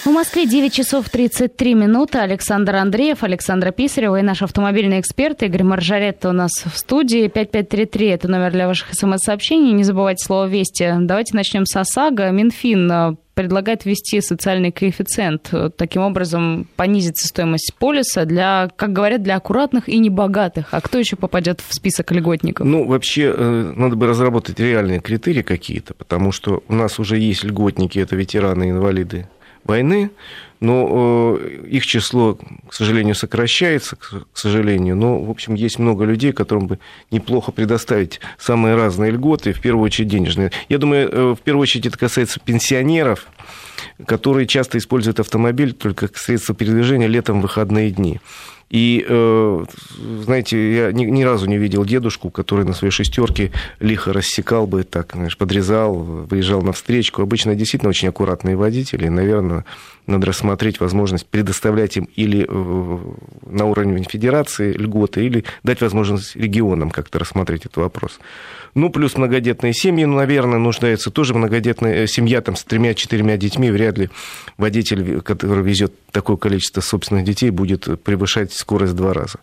В 0.04 0.08
Москве 0.08 0.46
9 0.46 0.72
часов 0.72 1.08
33 1.08 1.74
минуты. 1.74 2.18
Александр 2.18 2.74
Андреев, 2.74 3.22
Александра 3.22 3.70
Писарева 3.70 4.18
и 4.18 4.22
наш 4.22 4.42
автомобильный 4.42 4.98
эксперт 4.98 5.44
Игорь 5.44 5.62
Маржаретто 5.62 6.30
у 6.30 6.32
нас 6.32 6.50
в 6.64 6.76
студии. 6.76 7.28
5533– 7.28 8.06
это 8.08 8.26
номер 8.26 8.50
для 8.50 8.66
ваших 8.66 8.94
смс-сообщений. 8.94 9.70
Не 9.70 9.84
забывайте 9.84 10.24
слово 10.24 10.46
«Вести». 10.46 10.92
Давайте 11.02 11.36
начнем 11.36 11.66
с 11.66 11.76
ОСАГО. 11.76 12.32
Минфин 12.32 12.90
э, 12.90 13.14
предлагает 13.34 13.84
ввести 13.84 14.20
социальный 14.20 14.72
коэффициент, 14.72 15.54
таким 15.76 16.02
образом 16.02 16.66
понизится 16.74 17.28
стоимость 17.28 17.72
полиса 17.78 18.24
для, 18.24 18.70
как 18.74 18.92
говорят, 18.92 19.22
для 19.22 19.36
аккуратных 19.36 19.88
и 19.88 19.98
небогатых. 20.00 20.66
А 20.72 20.80
кто 20.80 20.98
еще 20.98 21.14
попадет 21.14 21.60
в 21.60 21.72
список 21.72 22.10
льготников? 22.10 22.66
Ну, 22.66 22.88
вообще, 22.88 23.32
э, 23.36 23.72
надо 23.76 23.94
бы 23.94 24.08
разработать 24.08 24.58
реальные 24.58 24.98
критерии 24.98 25.42
какие-то, 25.42 25.94
потому 25.94 26.32
что 26.32 26.64
у 26.66 26.74
нас 26.74 26.98
уже 26.98 27.18
есть 27.18 27.44
льготники, 27.44 28.00
это 28.00 28.16
ветераны, 28.16 28.70
инвалиды 28.70 29.28
войны, 29.64 30.10
но 30.60 31.36
э, 31.40 31.66
их 31.70 31.84
число, 31.86 32.38
к 32.68 32.72
сожалению, 32.72 33.16
сокращается, 33.16 33.96
к 33.96 34.26
сожалению. 34.32 34.94
Но, 34.94 35.20
в 35.20 35.28
общем, 35.30 35.54
есть 35.54 35.80
много 35.80 36.04
людей, 36.04 36.32
которым 36.32 36.68
бы 36.68 36.78
неплохо 37.10 37.50
предоставить 37.50 38.20
самые 38.38 38.76
разные 38.76 39.10
льготы, 39.10 39.52
в 39.52 39.60
первую 39.60 39.84
очередь 39.84 40.08
денежные. 40.08 40.52
Я 40.68 40.78
думаю, 40.78 41.10
э, 41.10 41.34
в 41.34 41.40
первую 41.40 41.62
очередь 41.62 41.86
это 41.86 41.98
касается 41.98 42.38
пенсионеров, 42.38 43.26
которые 44.06 44.46
часто 44.46 44.78
используют 44.78 45.18
автомобиль 45.18 45.72
только 45.72 46.06
как 46.06 46.16
средство 46.16 46.54
передвижения 46.54 47.08
летом 47.08 47.40
в 47.40 47.42
выходные 47.42 47.90
дни. 47.90 48.20
И, 48.72 49.04
э, 49.06 49.64
знаете, 50.24 50.74
я 50.74 50.92
ни, 50.92 51.22
разу 51.22 51.46
не 51.46 51.58
видел 51.58 51.84
дедушку, 51.84 52.30
который 52.30 52.64
на 52.64 52.72
своей 52.72 52.90
шестерке 52.90 53.52
лихо 53.80 54.14
рассекал 54.14 54.66
бы, 54.66 54.82
так, 54.82 55.12
знаешь, 55.12 55.36
подрезал, 55.36 55.94
выезжал 55.94 56.62
на 56.62 56.72
встречку. 56.72 57.20
Обычно 57.20 57.54
действительно 57.54 57.90
очень 57.90 58.08
аккуратные 58.08 58.56
водители. 58.56 59.08
Наверное, 59.08 59.66
надо 60.06 60.26
рассмотреть 60.26 60.80
возможность 60.80 61.26
предоставлять 61.26 61.98
им 61.98 62.08
или 62.16 62.46
э, 62.48 62.98
на 63.46 63.66
уровне 63.66 64.02
федерации 64.08 64.72
льготы, 64.72 65.26
или 65.26 65.44
дать 65.62 65.82
возможность 65.82 66.34
регионам 66.34 66.90
как-то 66.90 67.18
рассмотреть 67.18 67.66
этот 67.66 67.76
вопрос. 67.76 68.20
Ну, 68.74 68.88
плюс 68.88 69.16
многодетные 69.18 69.74
семьи, 69.74 70.06
ну, 70.06 70.16
наверное, 70.16 70.58
нуждаются 70.58 71.10
тоже 71.10 71.34
многодетная 71.34 72.04
э, 72.04 72.06
семья 72.06 72.40
там 72.40 72.56
с 72.56 72.64
тремя-четырьмя 72.64 73.36
детьми. 73.36 73.70
Вряд 73.70 73.98
ли 73.98 74.08
водитель, 74.56 75.20
который 75.20 75.62
везет 75.62 75.92
такое 76.10 76.38
количество 76.38 76.80
собственных 76.80 77.24
детей, 77.24 77.50
будет 77.50 78.02
превышать 78.02 78.52
скорость 78.62 78.92
в 78.92 78.96
два 78.96 79.12
раза. 79.12 79.38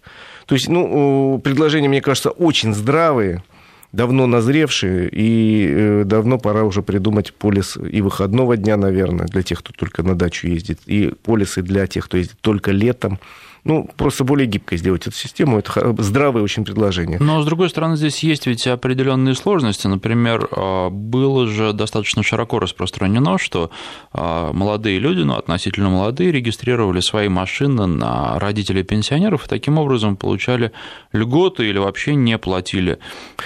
То 0.46 0.56
есть, 0.56 0.68
ну, 0.68 1.40
предложения, 1.44 1.88
мне 1.88 2.02
кажется, 2.02 2.32
очень 2.32 2.74
здравые, 2.74 3.44
давно 3.92 4.28
назревшие, 4.28 5.10
и 5.12 5.68
э, 5.70 6.04
давно 6.06 6.38
пора 6.38 6.64
уже 6.64 6.82
придумать 6.82 7.34
полис 7.34 7.78
и 7.78 8.02
выходного 8.02 8.58
дня, 8.58 8.78
наверное, 8.78 9.28
для 9.28 9.44
тех, 9.44 9.60
кто 9.60 9.74
только 9.74 10.04
на 10.04 10.16
дачу 10.16 10.48
ездит, 10.48 10.80
и 10.86 11.14
полисы 11.24 11.62
для 11.62 11.88
тех, 11.88 12.06
кто 12.06 12.18
ездит 12.18 12.38
только 12.42 12.72
летом 12.72 13.20
ну, 13.64 13.90
просто 13.98 14.24
более 14.24 14.48
гибко 14.48 14.78
сделать 14.78 15.08
эту 15.08 15.16
систему. 15.16 15.60
Это 15.60 15.96
здравое 16.02 16.44
очень 16.44 16.64
предложение. 16.64 17.20
Но, 17.20 17.42
с 17.42 17.46
другой 17.46 17.70
стороны, 17.70 17.98
здесь 17.98 18.24
есть 18.24 18.48
ведь 18.48 18.66
определенные 18.68 19.36
сложности. 19.36 19.88
Например, 19.88 20.48
а, 20.52 20.90
было 20.90 21.48
же 21.48 21.74
достаточно 21.74 22.24
широко 22.24 22.60
распространено, 22.60 23.38
что 23.38 23.72
а, 24.14 24.54
молодые 24.54 25.00
люди, 25.00 25.22
ну, 25.22 25.36
относительно 25.36 25.90
молодые, 25.90 26.32
регистрировали 26.32 27.00
свои 27.00 27.28
машины 27.28 27.86
на 27.86 28.40
родителей 28.40 28.84
пенсионеров 28.84 29.46
и 29.46 29.50
таким 29.50 29.78
образом 29.78 30.16
получали 30.16 30.72
льготы 31.12 31.68
или 31.68 31.78
вообще 31.78 32.16
не 32.16 32.38
платили. 32.38 33.00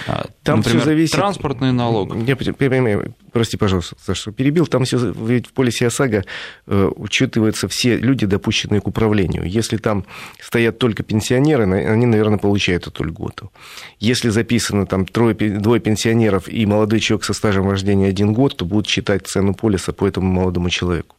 А, 0.07 0.27
Там 0.43 0.57
Например, 0.57 0.81
все 0.81 0.89
зависит... 0.89 1.15
транспортный 1.15 1.71
налог. 1.71 2.15
Я 2.27 2.35
понимаю, 2.35 3.15
прости, 3.31 3.57
пожалуйста, 3.57 3.95
за 4.05 4.15
что 4.15 4.31
перебил. 4.31 4.67
Там 4.67 4.85
все, 4.85 4.97
ведь 5.11 5.47
в 5.47 5.53
полисе 5.53 5.87
ОСАГО 5.87 6.23
э, 6.67 6.91
учитываются 6.95 7.67
все 7.67 7.97
люди, 7.97 8.25
допущенные 8.25 8.81
к 8.81 8.87
управлению. 8.87 9.43
Если 9.45 9.77
там 9.77 10.02
стоят 10.39 10.79
только 10.79 11.03
пенсионеры, 11.03 11.63
они, 11.63 12.05
наверное, 12.05 12.37
получают 12.37 12.87
эту 12.87 13.03
льготу. 13.03 13.51
Если 13.99 14.29
записано 14.29 14.85
там 14.85 15.05
трое, 15.05 15.33
двое 15.35 15.79
пенсионеров 15.79 16.47
и 16.47 16.65
молодой 16.65 16.99
человек 16.99 17.25
со 17.25 17.33
стажем 17.33 17.65
вождения 17.65 18.09
один 18.09 18.33
год, 18.33 18.57
то 18.57 18.65
будут 18.65 18.87
считать 18.87 19.27
цену 19.27 19.53
полиса 19.53 19.93
по 19.93 20.07
этому 20.07 20.31
молодому 20.31 20.69
человеку. 20.69 21.15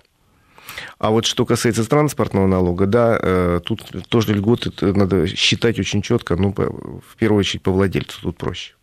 А 0.98 1.10
вот 1.10 1.26
что 1.26 1.46
касается 1.46 1.88
транспортного 1.88 2.46
налога, 2.46 2.86
да, 2.86 3.18
э, 3.20 3.60
тут 3.64 3.84
тоже 4.08 4.34
льготы 4.34 4.72
надо 4.80 5.26
считать 5.26 5.78
очень 5.78 6.02
четко, 6.02 6.36
ну, 6.36 6.52
в 6.52 7.16
первую 7.16 7.40
очередь 7.40 7.62
по 7.62 7.70
владельцу 7.70 8.20
тут 8.22 8.36
проще. 8.36 8.74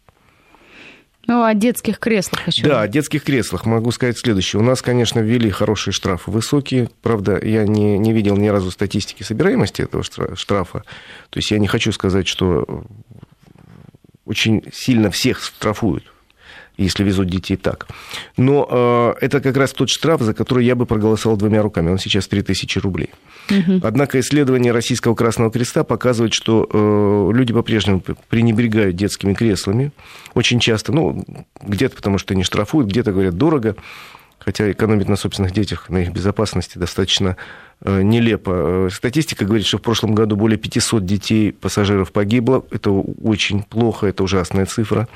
Ну, 1.28 1.44
о 1.44 1.54
детских 1.54 2.00
креслах 2.00 2.48
еще. 2.48 2.64
Да, 2.64 2.82
о 2.82 2.88
детских 2.88 3.24
креслах 3.24 3.66
могу 3.66 3.92
сказать 3.92 4.18
следующее. 4.18 4.60
У 4.60 4.64
нас, 4.64 4.82
конечно, 4.82 5.20
ввели 5.20 5.50
хорошие 5.50 5.94
штрафы, 5.94 6.32
высокие. 6.32 6.90
Правда, 7.02 7.40
я 7.44 7.66
не, 7.66 7.98
не 7.98 8.12
видел 8.12 8.38
ни 8.38 8.48
разу 8.48 8.72
статистики 8.72 9.24
собираемости 9.24 9.84
этого 9.84 10.04
штрафа. 10.36 10.84
То 11.30 11.38
есть 11.38 11.52
я 11.52 11.60
не 11.60 11.68
хочу 11.68 11.92
сказать, 11.92 12.28
что 12.28 12.86
очень 14.26 14.64
сильно 14.74 15.12
всех 15.12 15.44
штрафуют 15.44 16.11
если 16.84 17.04
везут 17.04 17.28
детей 17.28 17.58
так. 17.58 17.88
Но 18.38 18.68
э, 19.20 19.26
это 19.26 19.42
как 19.42 19.58
раз 19.58 19.72
тот 19.72 19.90
штраф, 19.90 20.22
за 20.22 20.34
который 20.34 20.66
я 20.66 20.76
бы 20.76 20.86
проголосовал 20.86 21.38
двумя 21.38 21.62
руками. 21.62 21.90
Он 21.90 21.98
сейчас 21.98 22.28
3000 22.28 22.80
рублей. 22.80 23.10
Угу. 23.50 23.82
Однако 23.84 24.20
исследование 24.20 24.72
Российского 24.72 25.16
Красного 25.16 25.52
Креста 25.52 25.84
показывает, 25.84 26.34
что 26.34 26.68
э, 26.72 27.36
люди 27.36 27.54
по-прежнему 27.54 28.02
пренебрегают 28.30 28.96
детскими 28.96 29.34
креслами. 29.34 29.92
Очень 30.34 30.60
часто, 30.60 30.92
ну, 30.92 31.24
где-то 31.62 31.96
потому 31.96 32.18
что 32.18 32.36
не 32.36 32.44
штрафуют, 32.44 32.90
где-то 32.90 33.12
говорят 33.12 33.36
дорого. 33.36 33.76
Хотя 34.44 34.72
экономить 34.72 35.08
на 35.08 35.16
собственных 35.16 35.52
детях, 35.52 35.90
на 35.90 36.00
их 36.00 36.12
безопасности 36.12 36.80
достаточно 36.80 37.38
э, 37.82 38.02
нелепо. 38.02 38.90
Статистика 38.92 39.46
говорит, 39.46 39.68
что 39.68 39.78
в 39.78 39.84
прошлом 39.84 40.16
году 40.16 40.36
более 40.36 40.58
500 40.58 41.06
детей 41.06 41.52
пассажиров 41.52 42.12
погибло. 42.12 42.66
Это 42.72 42.90
очень 42.90 43.62
плохо, 43.62 44.08
это 44.08 44.24
ужасная 44.24 44.66
цифра. 44.66 45.08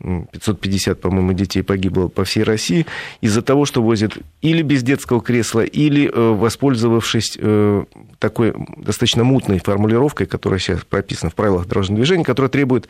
550, 0.00 1.00
по-моему, 1.00 1.32
детей 1.32 1.62
погибло 1.62 2.08
по 2.08 2.24
всей 2.24 2.42
России 2.42 2.86
из-за 3.20 3.42
того, 3.42 3.64
что 3.64 3.82
возят 3.82 4.16
или 4.42 4.62
без 4.62 4.82
детского 4.82 5.20
кресла, 5.20 5.64
или 5.64 6.08
э, 6.08 6.34
воспользовавшись 6.34 7.36
э, 7.40 7.84
такой 8.18 8.54
достаточно 8.76 9.24
мутной 9.24 9.58
формулировкой, 9.58 10.26
которая 10.26 10.60
сейчас 10.60 10.84
прописана 10.84 11.30
в 11.30 11.34
правилах 11.34 11.66
дорожного 11.66 11.98
движения, 11.98 12.24
которая 12.24 12.50
требует 12.50 12.88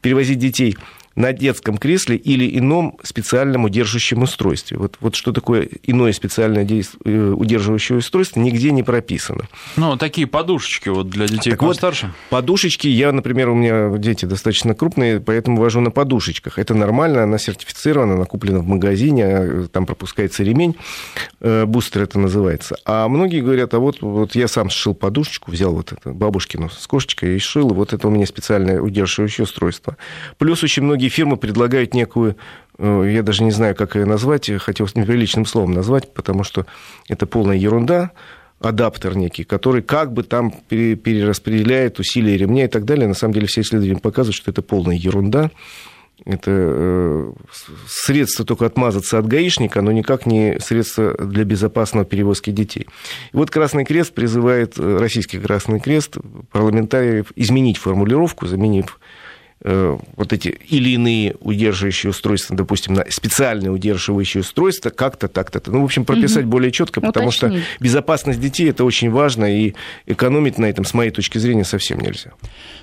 перевозить 0.00 0.38
детей 0.38 0.76
на 1.14 1.32
детском 1.32 1.78
кресле 1.78 2.16
или 2.16 2.58
ином 2.58 2.98
специальном 3.02 3.64
удерживающем 3.64 4.22
устройстве. 4.22 4.78
Вот, 4.78 4.96
вот 5.00 5.14
что 5.14 5.32
такое 5.32 5.68
иное 5.82 6.12
специальное 6.12 6.64
э, 6.64 7.34
удерживающее 7.36 7.98
устройство, 7.98 8.40
нигде 8.40 8.70
не 8.72 8.82
прописано. 8.82 9.48
Ну, 9.76 9.96
такие 9.96 10.26
подушечки 10.26 10.88
вот 10.88 11.10
для 11.10 11.26
детей 11.26 11.50
так. 11.50 11.62
Вот, 11.62 11.78
подушечки, 12.30 12.88
я, 12.88 13.12
например, 13.12 13.50
у 13.50 13.54
меня 13.54 13.96
дети 13.98 14.24
достаточно 14.24 14.74
крупные, 14.74 15.20
поэтому 15.20 15.60
вожу 15.60 15.80
на 15.80 15.90
подушечках. 15.90 16.58
Это 16.58 16.74
нормально, 16.74 17.24
она 17.24 17.38
сертифицирована, 17.38 18.14
она 18.14 18.24
куплена 18.24 18.60
в 18.60 18.66
магазине, 18.66 19.24
а, 19.26 19.68
там 19.70 19.86
пропускается 19.86 20.42
ремень, 20.42 20.76
э, 21.40 21.64
бустер 21.66 22.02
это 22.02 22.18
называется. 22.18 22.76
А 22.84 23.08
многие 23.08 23.40
говорят, 23.40 23.74
а 23.74 23.78
вот, 23.78 24.00
вот 24.00 24.34
я 24.34 24.48
сам 24.48 24.70
сшил 24.70 24.94
подушечку, 24.94 25.50
взял 25.50 25.72
вот 25.74 25.92
это 25.92 26.12
бабушкину 26.12 26.70
с 26.70 26.86
кошечкой 26.86 27.36
и 27.36 27.38
сшил, 27.38 27.68
вот 27.68 27.92
это 27.92 28.08
у 28.08 28.10
меня 28.10 28.26
специальное 28.26 28.80
удерживающее 28.80 29.44
устройство. 29.44 29.96
Плюс 30.38 30.62
очень 30.62 30.82
многие 30.82 31.01
многие 31.02 31.08
фирмы 31.08 31.36
предлагают 31.36 31.94
некую, 31.94 32.36
э, 32.78 33.10
я 33.12 33.22
даже 33.24 33.42
не 33.42 33.50
знаю, 33.50 33.74
как 33.74 33.96
ее 33.96 34.04
назвать, 34.04 34.48
хотел 34.60 34.86
с 34.86 34.94
неприличным 34.94 35.46
словом 35.46 35.72
назвать, 35.72 36.14
потому 36.14 36.44
что 36.44 36.64
это 37.08 37.26
полная 37.26 37.56
ерунда, 37.56 38.12
адаптер 38.60 39.16
некий, 39.16 39.42
который 39.42 39.82
как 39.82 40.12
бы 40.12 40.22
там 40.22 40.52
перераспределяет 40.68 41.98
усилия 41.98 42.36
ремня 42.36 42.66
и 42.66 42.68
так 42.68 42.84
далее. 42.84 43.08
На 43.08 43.14
самом 43.14 43.34
деле 43.34 43.48
все 43.48 43.62
исследования 43.62 43.98
показывают, 43.98 44.36
что 44.36 44.52
это 44.52 44.62
полная 44.62 44.94
ерунда. 44.94 45.50
Это 46.24 46.50
э, 46.52 47.32
средство 47.88 48.44
только 48.44 48.66
отмазаться 48.66 49.18
от 49.18 49.26
гаишника, 49.26 49.82
но 49.82 49.90
никак 49.90 50.24
не 50.24 50.60
средство 50.60 51.14
для 51.18 51.42
безопасного 51.42 52.04
перевозки 52.04 52.50
детей. 52.50 52.86
И 53.32 53.36
вот 53.36 53.50
Красный 53.50 53.84
Крест 53.84 54.14
призывает, 54.14 54.78
э, 54.78 54.98
Российский 55.00 55.40
Красный 55.40 55.80
Крест, 55.80 56.18
парламентариев 56.52 57.32
изменить 57.34 57.78
формулировку, 57.78 58.46
заменив 58.46 59.00
вот 59.64 60.32
эти 60.32 60.48
или 60.48 60.90
иные 60.90 61.36
удерживающие 61.40 62.10
устройства, 62.10 62.56
допустим, 62.56 62.94
на 62.94 63.04
специальные 63.10 63.70
удерживающие 63.70 64.40
устройства, 64.40 64.90
как-то 64.90 65.28
так-то. 65.28 65.60
Ну, 65.70 65.82
в 65.82 65.84
общем, 65.84 66.04
прописать 66.04 66.44
угу. 66.44 66.52
более 66.52 66.72
четко, 66.72 67.00
потому 67.00 67.28
Уточнить. 67.28 67.62
что 67.62 67.82
безопасность 67.82 68.40
детей 68.40 68.70
это 68.70 68.84
очень 68.84 69.10
важно, 69.10 69.44
и 69.44 69.74
экономить 70.06 70.58
на 70.58 70.66
этом, 70.66 70.84
с 70.84 70.94
моей 70.94 71.10
точки 71.10 71.38
зрения, 71.38 71.64
совсем 71.64 72.00
нельзя. 72.00 72.32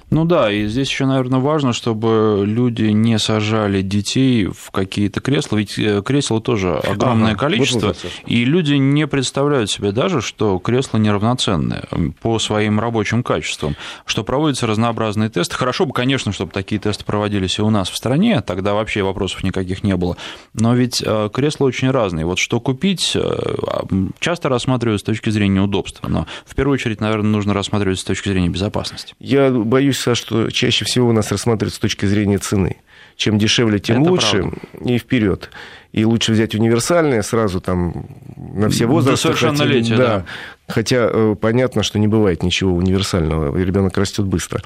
Ну 0.09 0.25
да, 0.25 0.51
и 0.51 0.65
здесь 0.65 0.89
еще, 0.89 1.05
наверное, 1.05 1.39
важно, 1.39 1.71
чтобы 1.71 2.43
люди 2.45 2.85
не 2.85 3.19
сажали 3.19 3.83
детей 3.83 4.45
в 4.45 4.71
какие-то 4.71 5.21
кресла, 5.21 5.57
ведь 5.57 5.77
э, 5.77 6.01
кресел 6.03 6.41
тоже 6.41 6.77
огромное 6.77 7.31
ага, 7.31 7.41
количество, 7.41 7.87
вот 7.87 8.05
и 8.25 8.43
люди 8.43 8.73
не 8.73 9.05
представляют 9.05 9.69
себе 9.69 9.91
даже, 9.91 10.21
что 10.21 10.57
кресла 10.57 10.97
неравноценные 10.97 11.83
по 12.21 12.39
своим 12.39 12.79
рабочим 12.79 13.21
качествам, 13.21 13.75
что 14.05 14.23
проводятся 14.23 14.65
разнообразные 14.65 15.29
тесты. 15.29 15.55
Хорошо 15.55 15.85
бы, 15.85 15.93
конечно, 15.93 16.31
чтобы 16.31 16.51
такие 16.51 16.68
тесты 16.77 17.03
проводились 17.03 17.59
и 17.59 17.61
у 17.61 17.69
нас 17.69 17.89
в 17.89 17.97
стране, 17.97 18.41
тогда 18.41 18.73
вообще 18.73 19.03
вопросов 19.03 19.43
никаких 19.43 19.83
не 19.83 19.95
было. 19.97 20.15
Но 20.53 20.73
ведь 20.75 21.03
э, 21.05 21.29
кресла 21.33 21.65
очень 21.65 21.91
разные. 21.91 22.25
Вот 22.25 22.39
что 22.39 22.59
купить, 22.59 23.13
э, 23.15 23.19
а, 23.19 23.85
часто 24.19 24.49
рассматривают 24.49 25.01
с 25.01 25.03
точки 25.03 25.29
зрения 25.29 25.61
удобства, 25.61 26.07
но 26.07 26.27
в 26.45 26.55
первую 26.55 26.75
очередь, 26.75 27.01
наверное, 27.01 27.31
нужно 27.31 27.53
рассматривать 27.53 27.99
с 27.99 28.03
точки 28.03 28.29
зрения 28.29 28.49
безопасности. 28.49 29.15
Я 29.19 29.49
боюсь 29.51 29.89
боюсь, 29.89 30.17
что 30.17 30.51
чаще 30.51 30.85
всего 30.85 31.09
у 31.09 31.13
нас 31.13 31.31
рассматривают 31.31 31.73
с 31.73 31.79
точки 31.79 32.05
зрения 32.05 32.37
цены. 32.37 32.77
Чем 33.15 33.37
дешевле, 33.37 33.79
тем 33.79 34.01
Это 34.01 34.11
лучше. 34.11 34.41
Правда. 34.41 34.59
И 34.85 34.97
вперед. 34.97 35.49
И 35.91 36.05
лучше 36.05 36.33
взять 36.33 36.53
универсальные 36.53 37.23
сразу 37.23 37.59
там 37.59 38.05
на 38.37 38.69
все 38.69 38.85
возрасты. 38.85 39.27
До 39.27 39.35
совершеннолетия, 39.35 39.95
хотя, 39.95 39.97
да. 39.97 40.17
да. 40.19 40.25
Хотя 40.67 41.09
э, 41.11 41.35
понятно, 41.39 41.81
что 41.81 41.97
не 41.97 42.07
бывает 42.07 42.43
ничего 42.43 42.75
универсального, 42.75 43.57
ребенок 43.57 43.97
растет 43.97 44.25
быстро. 44.25 44.61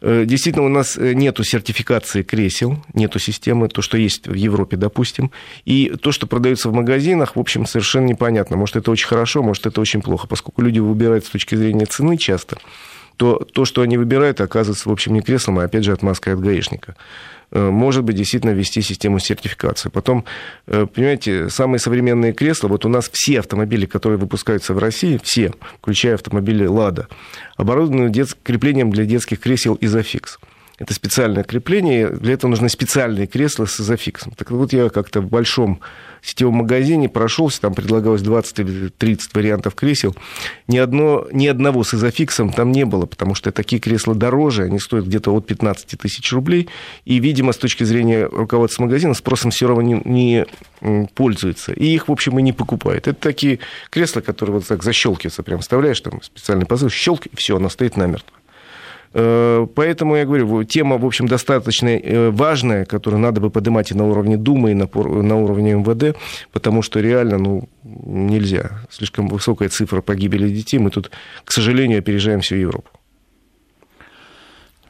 Э, 0.00 0.24
действительно, 0.24 0.64
у 0.64 0.68
нас 0.68 0.96
э, 0.96 1.14
нету 1.14 1.42
сертификации 1.42 2.22
кресел, 2.22 2.82
нету 2.94 3.18
системы, 3.18 3.68
то, 3.68 3.82
что 3.82 3.98
есть 3.98 4.28
в 4.28 4.34
Европе, 4.34 4.76
допустим. 4.76 5.32
И 5.64 5.92
то, 6.00 6.12
что 6.12 6.28
продается 6.28 6.68
в 6.68 6.72
магазинах, 6.72 7.34
в 7.34 7.40
общем, 7.40 7.66
совершенно 7.66 8.06
непонятно. 8.06 8.56
Может, 8.56 8.76
это 8.76 8.92
очень 8.92 9.08
хорошо, 9.08 9.42
может, 9.42 9.66
это 9.66 9.80
очень 9.80 10.00
плохо, 10.00 10.28
поскольку 10.28 10.62
люди 10.62 10.78
выбирают 10.78 11.24
с 11.26 11.30
точки 11.30 11.56
зрения 11.56 11.86
цены 11.86 12.16
часто 12.16 12.56
то 13.16 13.44
то, 13.52 13.64
что 13.64 13.82
они 13.82 13.98
выбирают, 13.98 14.40
оказывается, 14.40 14.88
в 14.88 14.92
общем, 14.92 15.12
не 15.12 15.22
креслом, 15.22 15.58
а, 15.58 15.64
опять 15.64 15.82
же, 15.82 15.92
отмазкой 15.92 16.34
от 16.34 16.40
гаишника 16.40 16.94
может 17.52 18.04
быть, 18.04 18.16
действительно 18.16 18.50
ввести 18.50 18.82
систему 18.82 19.18
сертификации. 19.18 19.88
Потом, 19.88 20.24
э, 20.66 20.86
понимаете, 20.86 21.48
самые 21.48 21.78
современные 21.78 22.32
кресла, 22.32 22.68
вот 22.68 22.84
у 22.84 22.88
нас 22.88 23.08
все 23.12 23.40
автомобили, 23.40 23.86
которые 23.86 24.18
выпускаются 24.18 24.74
в 24.74 24.78
России, 24.78 25.20
все, 25.22 25.52
включая 25.80 26.14
автомобили 26.14 26.66
«Лада», 26.66 27.08
оборудованы 27.56 28.10
дет... 28.10 28.36
креплением 28.42 28.90
для 28.90 29.04
детских 29.04 29.40
кресел 29.40 29.78
«Изофикс». 29.80 30.38
Это 30.78 30.94
специальное 30.94 31.42
крепление, 31.42 32.08
для 32.08 32.34
этого 32.34 32.50
нужны 32.50 32.68
специальные 32.68 33.26
кресла 33.26 33.64
с 33.64 33.80
изофиксом. 33.80 34.32
Так 34.36 34.52
вот 34.52 34.72
я 34.72 34.88
как-то 34.90 35.20
в 35.20 35.28
большом 35.28 35.80
сетевом 36.22 36.56
магазине 36.56 37.08
прошелся, 37.08 37.60
там 37.60 37.74
предлагалось 37.74 38.22
20 38.22 38.96
30 38.96 39.34
вариантов 39.34 39.74
кресел. 39.74 40.14
Ни, 40.66 40.78
одно, 40.78 41.26
ни 41.32 41.46
одного 41.46 41.84
с 41.84 41.94
изофиксом 41.94 42.52
там 42.52 42.72
не 42.72 42.84
было, 42.84 43.06
потому 43.06 43.34
что 43.34 43.52
такие 43.52 43.80
кресла 43.80 44.14
дороже, 44.14 44.64
они 44.64 44.78
стоят 44.78 45.06
где-то 45.06 45.32
от 45.34 45.46
15 45.46 45.98
тысяч 45.98 46.32
рублей. 46.32 46.68
И, 47.04 47.18
видимо, 47.18 47.52
с 47.52 47.58
точки 47.58 47.84
зрения 47.84 48.26
руководства 48.26 48.84
магазина 48.84 49.14
спросом 49.14 49.50
все 49.50 49.68
равно 49.68 49.82
не, 49.82 50.02
не 50.04 50.46
пользуются. 51.14 51.72
И 51.72 51.86
их, 51.86 52.08
в 52.08 52.12
общем, 52.12 52.38
и 52.38 52.42
не 52.42 52.52
покупают. 52.52 53.08
Это 53.08 53.20
такие 53.20 53.60
кресла, 53.90 54.20
которые 54.20 54.56
вот 54.56 54.66
так 54.66 54.82
защелкиваются, 54.82 55.42
прям 55.42 55.60
вставляешь 55.60 56.00
там 56.00 56.22
специальный 56.22 56.66
позыв, 56.66 56.92
щелк, 56.92 57.26
и 57.26 57.36
все, 57.36 57.56
оно 57.56 57.68
стоит 57.68 57.96
намертво. 57.96 58.37
Э, 59.14 59.66
поэтому 59.74 60.16
я 60.16 60.24
говорю, 60.24 60.64
тема, 60.64 60.98
в 60.98 61.04
общем, 61.04 61.26
достаточно 61.26 61.88
э, 61.88 62.30
важная, 62.30 62.84
которую 62.84 63.20
надо 63.20 63.40
бы 63.40 63.50
поднимать 63.50 63.90
и 63.90 63.94
на 63.94 64.04
уровне 64.04 64.36
Думы, 64.36 64.72
и 64.72 64.74
на, 64.74 65.36
уровне 65.36 65.74
МВД, 65.74 66.16
потому 66.52 66.82
что 66.82 67.00
реально, 67.00 67.38
ну, 67.38 67.68
нельзя. 67.82 68.80
Слишком 68.90 69.28
высокая 69.28 69.68
цифра 69.68 70.00
погибели 70.00 70.48
детей. 70.48 70.78
Мы 70.78 70.90
тут, 70.90 71.10
к 71.44 71.52
сожалению, 71.52 71.98
опережаем 71.98 72.40
всю 72.40 72.56
Европу. 72.56 72.88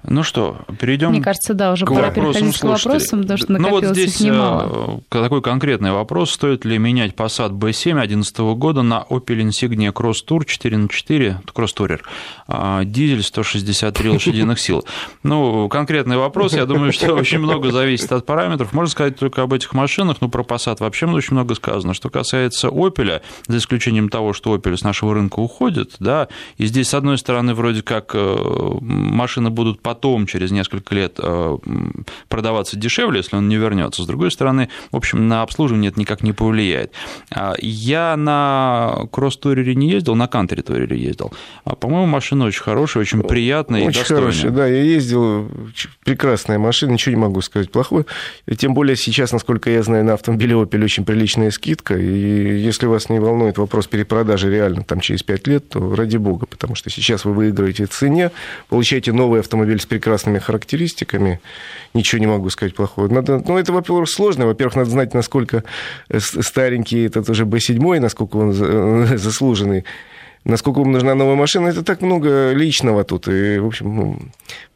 Ну 0.05 0.23
что, 0.23 0.59
перейдем. 0.81 1.11
Мне 1.11 1.21
кажется, 1.21 1.55
да, 1.55 1.73
уже 1.73 1.85
к 1.85 1.93
пора 1.93 2.11
переходить 2.11 2.59
к 2.59 2.65
вопросам, 2.65 3.23
потому 3.23 3.39
что 3.39 3.53
накопилось 3.53 3.83
ну, 3.83 3.89
вот 3.89 3.97
здесь 3.97 4.21
немало. 4.21 5.03
Э, 5.11 5.23
такой 5.23 5.43
конкретный 5.43 5.93
вопрос. 5.93 6.31
Стоит 6.31 6.65
ли 6.65 6.79
менять 6.79 7.15
Passat 7.15 7.51
B7 7.51 7.95
2011 7.95 8.39
года 8.39 8.83
на 8.83 9.05
Opel 9.11 9.41
Insignia 9.43 9.93
Cross 9.93 10.27
Tour 10.29 10.41
4х4, 10.47 11.45
Cross 11.53 11.77
Tourer, 11.77 12.01
а, 12.47 12.85
дизель 12.85 13.23
163 13.23 14.11
лошадиных 14.11 14.61
сил? 14.61 14.85
Ну, 15.23 15.69
конкретный 15.69 16.17
вопрос. 16.17 16.55
Я 16.55 16.67
думаю, 16.67 16.93
что 16.93 17.15
очень 17.15 17.39
много 17.39 17.71
зависит 17.73 18.13
от 18.13 18.25
параметров. 18.25 18.73
Можно 18.73 18.91
сказать 18.91 19.19
только 19.19 19.43
об 19.43 19.53
этих 19.53 19.75
машинах, 19.75 20.19
но 20.21 20.29
про 20.29 20.43
Passat 20.43 20.77
вообще 20.81 21.07
очень 21.07 21.35
много 21.35 21.55
сказано. 21.55 21.95
Что 21.95 22.11
касается 22.11 22.69
Opel, 22.69 23.21
за 23.47 23.59
исключением 23.59 24.09
того, 24.09 24.33
что 24.33 24.55
Opel 24.55 24.77
с 24.77 24.83
нашего 24.83 25.15
рынка 25.15 25.41
уходит, 25.41 25.97
да, 25.99 26.29
и 26.57 26.67
здесь, 26.67 26.89
с 26.89 26.95
одной 26.95 27.19
стороны, 27.19 27.55
вроде 27.55 27.83
как 27.83 28.13
э, 28.15 28.79
машины 28.81 29.51
будут 29.51 29.81
потом, 29.99 30.27
через 30.27 30.53
несколько 30.53 30.95
лет, 30.95 31.19
э, 31.19 31.57
продаваться 32.29 32.77
дешевле, 32.77 33.19
если 33.19 33.37
он 33.37 33.49
не 33.49 33.57
вернется. 33.57 34.03
С 34.03 34.07
другой 34.07 34.31
стороны, 34.31 34.69
в 34.93 34.97
общем, 34.97 35.27
на 35.27 35.43
обслуживание 35.43 35.91
это 35.91 35.99
никак 35.99 36.23
не 36.23 36.33
повлияет. 36.33 36.93
А, 37.35 37.55
я 37.61 38.17
на 38.17 39.07
кросс-турере 39.11 39.75
не 39.75 39.91
ездил, 39.91 40.15
на 40.15 40.29
кантри-турере 40.29 40.97
ездил. 40.97 41.33
А, 41.65 41.75
по-моему, 41.75 42.07
машина 42.07 42.45
очень 42.45 42.63
хорошая, 42.63 43.03
очень 43.03 43.23
приятная 43.23 43.81
очень 43.81 43.91
и 43.91 43.99
достойная. 43.99 44.25
хорошая, 44.27 44.51
да. 44.53 44.67
Я 44.67 44.83
ездил, 44.83 45.51
прекрасная 46.05 46.59
машина, 46.59 46.93
ничего 46.93 47.17
не 47.17 47.21
могу 47.21 47.41
сказать 47.41 47.73
плохое. 47.73 48.05
Тем 48.57 48.75
более 48.75 48.97
сейчас, 48.97 49.33
насколько 49.33 49.69
я 49.71 49.83
знаю, 49.83 50.05
на 50.05 50.15
автомобиле 50.15 50.55
Opel 50.55 50.85
очень 50.85 51.05
приличная 51.05 51.51
скидка. 51.51 51.97
И 51.97 52.61
если 52.61 52.87
вас 52.87 53.09
не 53.09 53.19
волнует 53.19 53.59
вопрос 53.59 53.89
перепродажи 53.89 54.49
реально 54.49 54.85
там 54.85 55.01
через 55.01 55.25
5 55.25 55.47
лет, 55.49 55.69
то 55.71 55.97
ради 55.97 56.19
бога, 56.19 56.47
потому 56.47 56.77
что 56.77 56.89
сейчас 56.89 57.25
вы 57.25 57.33
выигрываете 57.33 57.87
в 57.87 57.91
цене, 57.91 58.31
получаете 58.69 59.13
новый 59.13 59.41
автомобиль 59.41 59.78
автомобиль 59.79 59.81
с 59.81 59.87
прекрасными 59.87 60.39
характеристиками. 60.39 61.41
Ничего 61.95 62.21
не 62.21 62.27
могу 62.27 62.51
сказать 62.51 62.75
плохого. 62.75 63.09
Надо, 63.09 63.43
ну, 63.47 63.59
это, 63.59 63.73
во-первых, 63.73 64.09
сложно. 64.09 64.47
Во-первых, 64.47 64.77
надо 64.77 64.91
знать, 64.91 65.15
насколько 65.15 65.63
старенький 66.19 67.07
этот 67.07 67.31
уже 67.31 67.45
B7, 67.45 68.01
насколько 68.01 68.39
он 68.39 68.53
заслуженный 69.19 69.85
насколько 70.45 70.81
вам 70.81 70.93
нужна 70.93 71.15
новая 71.15 71.37
машина, 71.37 71.69
это 71.69 71.83
так 71.83 72.03
много 72.03 72.55
личного 72.55 73.05
тут. 73.05 73.29
И, 73.29 73.59
в 73.59 73.67
общем, 73.67 73.97
ну, 73.97 74.19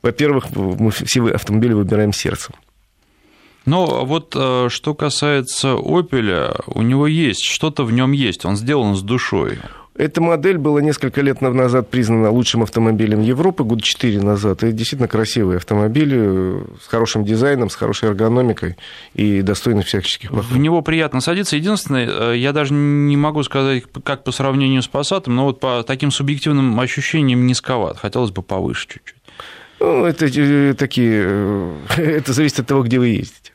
во-первых, 0.03 0.45
мы 0.55 0.91
все 0.91 1.21
автомобили 1.35 1.75
выбираем 1.75 2.13
сердцем. 2.13 2.55
Но 3.67 4.05
вот 4.05 4.37
э, 4.37 4.69
что 4.69 4.95
касается 4.95 5.69
Opel, 5.69 6.61
у 6.67 6.83
него 6.83 7.07
есть, 7.07 7.45
что-то 7.45 7.85
в 7.85 7.93
нем 7.93 8.13
есть, 8.13 8.45
он 8.45 8.57
сделан 8.57 8.95
с 8.95 9.03
душой. 9.03 9.59
Эта 10.03 10.21
модель 10.21 10.59
была 10.59 10.83
несколько 10.83 11.21
лет 11.21 11.41
назад 11.41 11.89
признана 11.89 12.29
лучшим 12.33 12.65
автомобилем 12.65 13.21
Европы, 13.21 13.63
год 13.63 13.85
четыре 13.85 14.21
назад. 14.21 14.65
И 14.65 14.73
действительно 14.73 15.07
красивый 15.07 15.59
автомобиль 15.59 16.13
э, 16.13 16.65
с 16.83 16.89
хорошим 16.89 17.25
дизайном, 17.25 17.71
с 17.71 17.77
хорошей 17.77 18.09
эргономикой 18.09 18.77
и 19.15 19.43
достойный 19.43 19.85
всяческих 19.85 20.31
похвал. 20.31 20.57
В 20.57 20.59
него 20.59 20.83
приятно 20.83 21.21
садиться. 21.21 21.55
Единственное, 21.55 22.33
э, 22.33 22.37
я 22.37 22.51
даже 22.53 22.75
не 22.75 23.17
могу 23.17 23.45
сказать, 23.45 23.85
как 24.03 24.25
по 24.25 24.33
сравнению 24.33 24.83
с 24.83 24.91
Passat, 24.91 25.31
но 25.31 25.45
вот 25.45 25.61
по 25.61 25.85
таким 25.85 26.11
субъективным 26.11 26.81
ощущениям 26.81 27.47
низковат. 27.47 27.97
Хотелось 27.99 28.33
бы 28.33 28.43
повыше 28.43 28.89
чуть-чуть. 28.89 29.15
Ну, 29.79 30.05
это 30.05 30.27
э, 30.27 30.75
такие... 30.75 31.77
Это 31.97 32.33
зависит 32.33 32.59
от 32.59 32.67
того, 32.67 32.83
где 32.83 32.99
вы 32.99 33.07
ездите. 33.07 33.53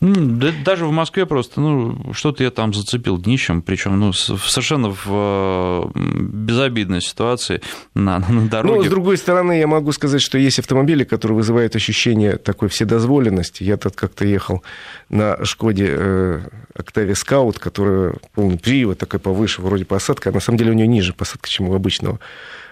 Да, 0.00 0.48
даже 0.64 0.86
в 0.86 0.92
Москве 0.92 1.26
просто, 1.26 1.60
ну, 1.60 2.12
что-то 2.14 2.42
я 2.42 2.50
там 2.50 2.72
зацепил 2.72 3.18
днищем, 3.18 3.60
причем, 3.60 4.00
ну, 4.00 4.12
совершенно 4.14 4.90
в 4.90 5.04
э, 5.06 5.90
безобидной 5.94 7.02
ситуации 7.02 7.60
на, 7.94 8.18
на 8.18 8.48
дороге. 8.48 8.78
Ну, 8.78 8.84
с 8.84 8.88
другой 8.88 9.18
стороны, 9.18 9.58
я 9.58 9.66
могу 9.66 9.92
сказать, 9.92 10.22
что 10.22 10.38
есть 10.38 10.58
автомобили, 10.58 11.04
которые 11.04 11.36
вызывают 11.36 11.76
ощущение 11.76 12.38
такой 12.38 12.70
вседозволенности. 12.70 13.62
Я 13.62 13.76
тут 13.76 13.94
как-то 13.94 14.24
ехал 14.24 14.62
на 15.10 15.44
Шкоде 15.44 15.86
э, 15.90 16.40
Octavia 16.78 17.12
Scout, 17.12 17.58
которая 17.58 18.14
полный 18.34 18.58
привод, 18.58 18.98
такой 18.98 19.20
повыше, 19.20 19.60
вроде 19.60 19.84
посадка, 19.84 20.30
а 20.30 20.32
на 20.32 20.40
самом 20.40 20.56
деле 20.56 20.70
у 20.70 20.74
нее 20.74 20.86
ниже 20.86 21.12
посадка, 21.12 21.46
чем 21.48 21.68
у 21.68 21.74
обычного 21.74 22.18
Э, 22.18 22.20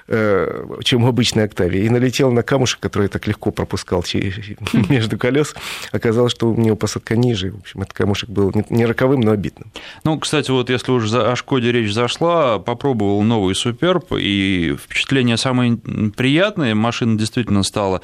чем 0.09 1.05
у 1.05 1.09
обычной. 1.09 1.39
И 1.49 1.89
налетел 1.89 2.31
на 2.33 2.43
камушек, 2.43 2.81
который 2.81 3.05
я 3.05 3.09
так 3.09 3.27
легко 3.27 3.51
пропускал 3.51 4.05
между 4.89 5.19
колес. 5.19 5.55
Оказалось, 5.93 6.33
что 6.33 6.51
у 6.51 6.57
него 6.57 6.77
посадка 6.77 7.17
ниже. 7.17 7.53
В 7.53 7.59
общем, 7.59 7.83
этот 7.83 7.95
камушек 7.95 8.29
был 8.29 8.53
не 8.71 8.87
роковым, 8.87 9.21
но 9.21 9.33
обидным. 9.33 9.71
Ну, 10.05 10.19
кстати, 10.19 10.51
вот 10.51 10.71
если 10.71 10.93
уже 10.93 11.23
о 11.23 11.37
Шкоде 11.37 11.73
речь 11.73 11.93
зашла, 11.93 12.59
попробовал 12.59 13.23
новый 13.23 13.55
Суперб, 13.55 14.13
и 14.13 14.77
впечатление 14.79 15.37
самое 15.37 15.77
приятное. 16.17 16.75
Машина 16.75 17.19
действительно 17.19 17.63
стала 17.63 18.01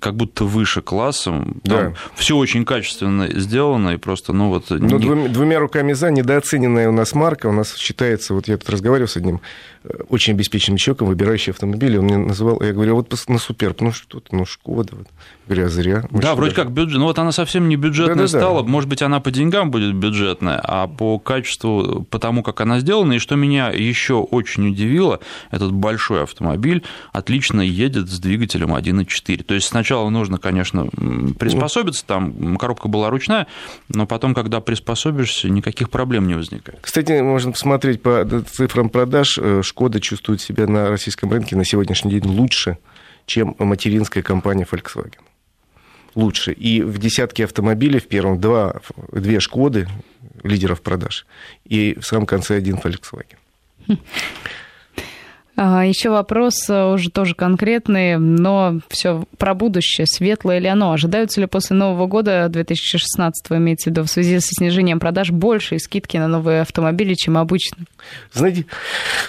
как 0.00 0.16
будто 0.16 0.44
выше 0.44 0.82
классом. 0.82 1.60
Да. 1.64 1.94
Все 2.14 2.36
очень 2.36 2.64
качественно 2.64 3.28
сделано, 3.40 3.90
и 3.90 3.96
просто, 3.96 4.32
ну 4.32 4.48
вот... 4.48 4.66
Ну, 4.70 4.78
не... 4.78 4.98
двумя, 4.98 5.28
двумя 5.28 5.58
руками 5.58 5.92
за, 5.92 6.10
недооцененная 6.10 6.88
у 6.88 6.92
нас 6.92 7.14
марка. 7.14 7.46
У 7.46 7.52
нас 7.52 7.76
считается, 7.76 8.34
вот 8.34 8.48
я 8.48 8.56
тут 8.56 8.68
разговаривал 8.68 9.08
с 9.08 9.16
одним 9.16 9.40
э, 9.84 10.02
очень 10.08 10.34
обеспеченным 10.34 10.76
человеком, 10.76 11.08
выбирающие 11.20 11.52
автомобили, 11.52 11.98
он 11.98 12.06
мне 12.06 12.16
называл, 12.16 12.60
я 12.62 12.72
говорю, 12.72 12.92
«А 12.92 12.94
вот 12.96 13.14
на 13.28 13.38
Суперб, 13.38 13.80
ну 13.80 13.92
что 13.92 14.20
ты, 14.20 14.34
ну 14.34 14.46
Шкода. 14.46 14.96
Вот. 14.96 15.06
Я 15.50 15.56
говорю, 15.56 15.66
а 15.66 15.68
зря. 15.68 16.04
Да, 16.10 16.36
вроде 16.36 16.54
даже... 16.54 16.62
как 16.62 16.72
бюджет, 16.72 16.98
ну 16.98 17.06
вот 17.06 17.18
она 17.18 17.32
совсем 17.32 17.68
не 17.68 17.74
бюджетная 17.74 18.14
да, 18.14 18.22
да, 18.22 18.28
стала, 18.28 18.62
да. 18.62 18.68
может 18.68 18.88
быть, 18.88 19.02
она 19.02 19.18
по 19.18 19.32
деньгам 19.32 19.72
будет 19.72 19.96
бюджетная, 19.96 20.60
а 20.62 20.86
по 20.86 21.18
качеству, 21.18 22.06
по 22.08 22.20
тому, 22.20 22.44
как 22.44 22.60
она 22.60 22.78
сделана, 22.78 23.14
и 23.14 23.18
что 23.18 23.34
меня 23.34 23.70
еще 23.70 24.14
очень 24.14 24.68
удивило, 24.68 25.18
этот 25.50 25.72
большой 25.72 26.22
автомобиль 26.22 26.84
отлично 27.12 27.62
едет 27.62 28.08
с 28.08 28.20
двигателем 28.20 28.74
1.4. 28.74 29.42
То 29.42 29.54
есть 29.54 29.66
сначала 29.66 30.08
нужно, 30.08 30.38
конечно, 30.38 30.86
приспособиться, 31.38 32.06
там 32.06 32.56
коробка 32.56 32.86
была 32.86 33.10
ручная, 33.10 33.48
но 33.88 34.06
потом, 34.06 34.34
когда 34.34 34.60
приспособишься, 34.60 35.48
никаких 35.48 35.90
проблем 35.90 36.28
не 36.28 36.34
возникает. 36.34 36.78
Кстати, 36.80 37.20
можно 37.20 37.50
посмотреть 37.50 38.02
по 38.02 38.24
цифрам 38.48 38.88
продаж, 38.88 39.36
э, 39.42 39.62
Шкода 39.64 40.00
чувствует 40.00 40.40
себя 40.40 40.68
на 40.68 40.90
российском 40.90 41.30
рынке 41.32 41.56
на 41.56 41.64
сегодняшний 41.64 42.12
день 42.12 42.26
лучше, 42.26 42.78
чем 43.26 43.56
материнская 43.58 44.22
компания 44.22 44.66
Volkswagen. 44.70 45.18
Лучше. 46.14 46.52
И 46.52 46.82
в 46.82 46.98
десятке 46.98 47.44
автомобилей 47.44 48.00
в 48.00 48.08
первом 48.08 48.40
два, 48.40 48.80
две 49.12 49.40
Шкоды 49.40 49.88
лидеров 50.42 50.80
продаж, 50.82 51.26
и 51.64 51.96
в 52.00 52.04
самом 52.04 52.26
конце 52.26 52.56
один 52.56 52.76
Volkswagen. 52.76 53.36
А, 55.62 55.84
Еще 55.84 56.08
вопрос 56.08 56.70
э, 56.70 56.84
уже 56.86 57.10
тоже 57.10 57.34
конкретный, 57.34 58.16
но 58.16 58.80
все 58.88 59.24
про 59.36 59.52
будущее. 59.52 60.06
Светлое 60.06 60.58
ли 60.58 60.68
оно? 60.68 60.90
Ожидаются 60.90 61.38
ли 61.38 61.46
после 61.46 61.76
Нового 61.76 62.06
года 62.06 62.48
2016, 62.48 63.44
имеется 63.50 63.90
в 63.90 63.92
виду, 63.92 64.04
в 64.04 64.08
связи 64.08 64.40
со 64.40 64.54
снижением 64.54 64.98
продаж, 64.98 65.32
большие 65.32 65.78
скидки 65.78 66.16
на 66.16 66.28
новые 66.28 66.62
автомобили, 66.62 67.12
чем 67.12 67.36
обычно? 67.36 67.84
Знаете, 68.32 68.64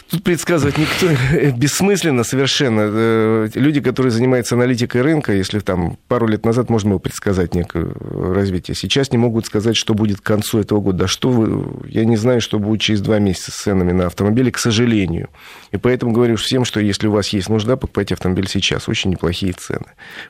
тут 0.10 0.24
предсказывать 0.24 0.78
никто 0.78 1.08
бессмысленно 1.58 2.24
совершенно. 2.24 2.82
Э, 2.86 3.50
люди, 3.56 3.82
которые 3.82 4.12
занимаются 4.12 4.56
аналитикой 4.56 5.02
рынка, 5.02 5.34
если 5.34 5.60
там 5.60 5.98
пару 6.08 6.28
лет 6.28 6.46
назад 6.46 6.70
можно 6.70 6.92
было 6.92 7.00
предсказать 7.00 7.54
некое 7.56 7.92
развитие, 8.10 8.76
сейчас 8.76 9.12
не 9.12 9.18
могут 9.18 9.48
сказать, 9.48 9.76
что 9.76 9.94
будет 9.96 10.22
к 10.22 10.24
концу 10.24 10.60
этого 10.60 10.80
года. 10.80 11.00
Да 11.00 11.08
что 11.10 11.28
вы, 11.28 11.90
я 11.90 12.06
не 12.06 12.16
знаю, 12.16 12.40
что 12.40 12.58
будет 12.58 12.80
через 12.80 13.02
два 13.02 13.20
месяца 13.20 13.52
с 13.52 13.56
ценами 13.56 13.92
на 13.92 14.06
автомобили, 14.06 14.50
к 14.50 14.58
сожалению. 14.58 15.28
И 15.74 15.78
поэтому 15.78 16.21
говорю 16.22 16.36
всем, 16.36 16.66
что 16.66 16.80
если 16.80 17.08
у 17.08 17.12
вас 17.12 17.30
есть 17.30 17.50
нужда, 17.50 17.78
покупайте 17.78 18.14
автомобиль 18.14 18.48
сейчас. 18.48 18.88
Очень 18.88 19.10
неплохие 19.10 19.54
цены. 19.54 19.88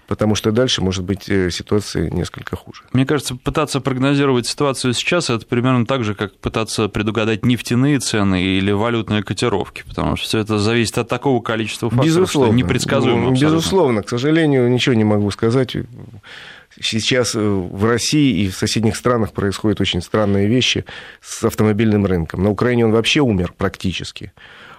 Потому 0.07 0.35
что 0.35 0.51
дальше 0.51 0.81
может 0.81 1.03
быть 1.03 1.27
э, 1.27 1.51
ситуация 1.51 2.09
несколько 2.09 2.55
хуже. 2.55 2.83
Мне 2.93 3.05
кажется, 3.05 3.35
пытаться 3.35 3.81
прогнозировать 3.81 4.47
ситуацию 4.47 4.93
сейчас, 4.93 5.29
это 5.29 5.45
примерно 5.45 5.85
так 5.85 6.05
же, 6.05 6.15
как 6.15 6.33
пытаться 6.37 6.87
предугадать 6.87 7.43
нефтяные 7.45 7.99
цены 7.99 8.41
или 8.41 8.71
валютные 8.71 9.21
котировки. 9.21 9.83
Потому 9.85 10.15
что 10.15 10.27
все 10.27 10.39
это 10.39 10.59
зависит 10.59 10.97
от 10.97 11.09
такого 11.09 11.41
количества 11.41 11.89
факторов, 11.89 12.05
Безусловно. 12.05 12.53
что 12.53 12.57
непредсказуемо. 12.57 13.31
Абсолютно. 13.31 13.45
Безусловно. 13.45 14.03
К 14.03 14.09
сожалению, 14.09 14.69
ничего 14.69 14.95
не 14.95 15.03
могу 15.03 15.29
сказать 15.31 15.75
сейчас 16.79 17.35
э, 17.35 17.39
в 17.39 17.83
России 17.83 18.45
и 18.45 18.49
в 18.49 18.55
соседних 18.55 18.95
странах 18.95 19.33
происходят 19.33 19.81
очень 19.81 20.01
странные 20.01 20.47
вещи 20.47 20.85
с 21.19 21.43
автомобильным 21.43 22.05
рынком. 22.05 22.43
На 22.43 22.49
Украине 22.49 22.85
он 22.85 22.93
вообще 22.93 23.19
умер 23.19 23.53
практически 23.57 24.31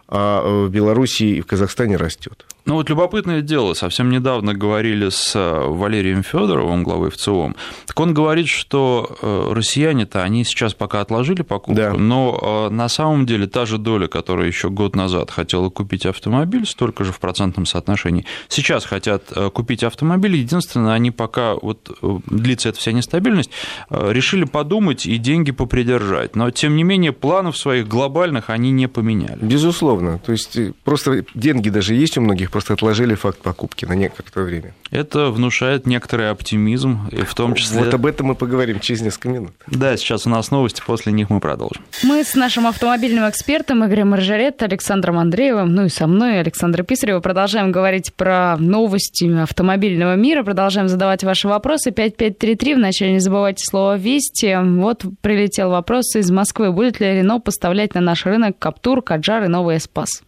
а 0.08 0.42
э, 0.42 0.66
в 0.66 0.70
Беларуси 0.70 1.22
и 1.24 1.40
в 1.40 1.46
Казахстане 1.46 1.96
растет. 1.96 2.44
Ну 2.64 2.74
вот 2.74 2.88
любопытное 2.90 3.40
дело, 3.40 3.74
совсем 3.74 4.10
недавно 4.10 4.54
говорили 4.54 5.08
с 5.08 5.34
э, 5.34 5.66
Валерием 5.66 6.22
Федоровым, 6.22 6.84
главой 6.84 7.10
ВЦИОМ, 7.10 7.56
так 7.86 7.98
он 7.98 8.14
говорит, 8.14 8.46
что 8.46 9.16
э, 9.20 9.52
россияне-то, 9.52 10.22
они 10.22 10.44
сейчас 10.44 10.74
пока 10.74 11.00
отложили 11.00 11.42
покупку, 11.42 11.74
да. 11.74 11.92
но 11.94 12.68
на 12.70 12.88
самом 12.88 13.26
деле 13.26 13.46
та 13.46 13.66
же 13.66 13.78
доля, 13.78 14.06
которая 14.06 14.46
еще 14.46 14.70
год 14.70 14.94
назад 14.94 15.30
хотела 15.30 15.70
купить 15.70 16.06
автомобиль, 16.06 16.66
столько 16.66 17.04
же 17.04 17.12
в 17.12 17.18
процентном 17.18 17.66
соотношении, 17.66 18.26
сейчас 18.48 18.84
хотят 18.84 19.24
купить 19.52 19.82
автомобиль, 19.82 20.36
единственное, 20.36 20.92
они 20.92 21.10
пока, 21.10 21.54
вот 21.54 21.90
длится 22.26 22.68
эта 22.68 22.78
вся 22.78 22.92
нестабильность, 22.92 23.50
решили 23.90 24.44
подумать 24.44 25.06
и 25.06 25.16
деньги 25.16 25.50
попридержать, 25.50 26.36
но 26.36 26.50
тем 26.50 26.76
не 26.76 26.84
менее 26.84 27.12
планов 27.12 27.56
своих 27.56 27.88
глобальных 27.88 28.50
они 28.50 28.70
не 28.70 28.86
поменяли. 28.86 29.38
Безусловно, 29.40 30.01
то 30.24 30.32
есть 30.32 30.58
просто 30.84 31.24
деньги 31.34 31.68
даже 31.68 31.94
есть 31.94 32.18
у 32.18 32.20
многих, 32.20 32.50
просто 32.50 32.74
отложили 32.74 33.14
факт 33.14 33.38
покупки 33.38 33.84
на 33.84 33.94
некоторое 33.94 34.44
время. 34.44 34.74
Это 34.90 35.30
внушает 35.30 35.86
некоторый 35.86 36.30
оптимизм, 36.30 37.08
и 37.10 37.22
в 37.22 37.34
том 37.34 37.54
числе... 37.54 37.84
Вот 37.84 37.94
об 37.94 38.06
этом 38.06 38.28
мы 38.28 38.34
поговорим 38.34 38.80
через 38.80 39.00
несколько 39.00 39.28
минут. 39.28 39.52
Да, 39.66 39.96
сейчас 39.96 40.26
у 40.26 40.30
нас 40.30 40.50
новости, 40.50 40.82
после 40.84 41.12
них 41.12 41.30
мы 41.30 41.40
продолжим. 41.40 41.82
Мы 42.02 42.24
с 42.24 42.34
нашим 42.34 42.66
автомобильным 42.66 43.28
экспертом 43.28 43.84
Игорем 43.86 44.10
Маржарет, 44.10 44.62
Александром 44.62 45.18
Андреевым, 45.18 45.74
ну 45.74 45.86
и 45.86 45.88
со 45.88 46.06
мной, 46.06 46.40
Александра 46.40 46.82
Писарева, 46.82 47.20
продолжаем 47.20 47.72
говорить 47.72 48.12
про 48.14 48.56
новости 48.58 49.24
автомобильного 49.40 50.14
мира, 50.16 50.42
продолжаем 50.42 50.88
задавать 50.88 51.24
ваши 51.24 51.48
вопросы. 51.48 51.90
5533, 51.90 52.74
вначале 52.74 53.12
не 53.12 53.20
забывайте 53.20 53.64
слово 53.64 53.96
«Вести». 53.96 54.56
Вот 54.78 55.04
прилетел 55.20 55.70
вопрос 55.70 56.14
из 56.16 56.30
Москвы. 56.30 56.72
Будет 56.72 57.00
ли 57.00 57.06
Рено 57.14 57.40
поставлять 57.40 57.94
на 57.94 58.00
наш 58.00 58.26
рынок 58.26 58.58
Каптур, 58.58 59.02
Каджар 59.02 59.44
и 59.44 59.48
новый 59.48 59.76
Эспас? 59.82 60.22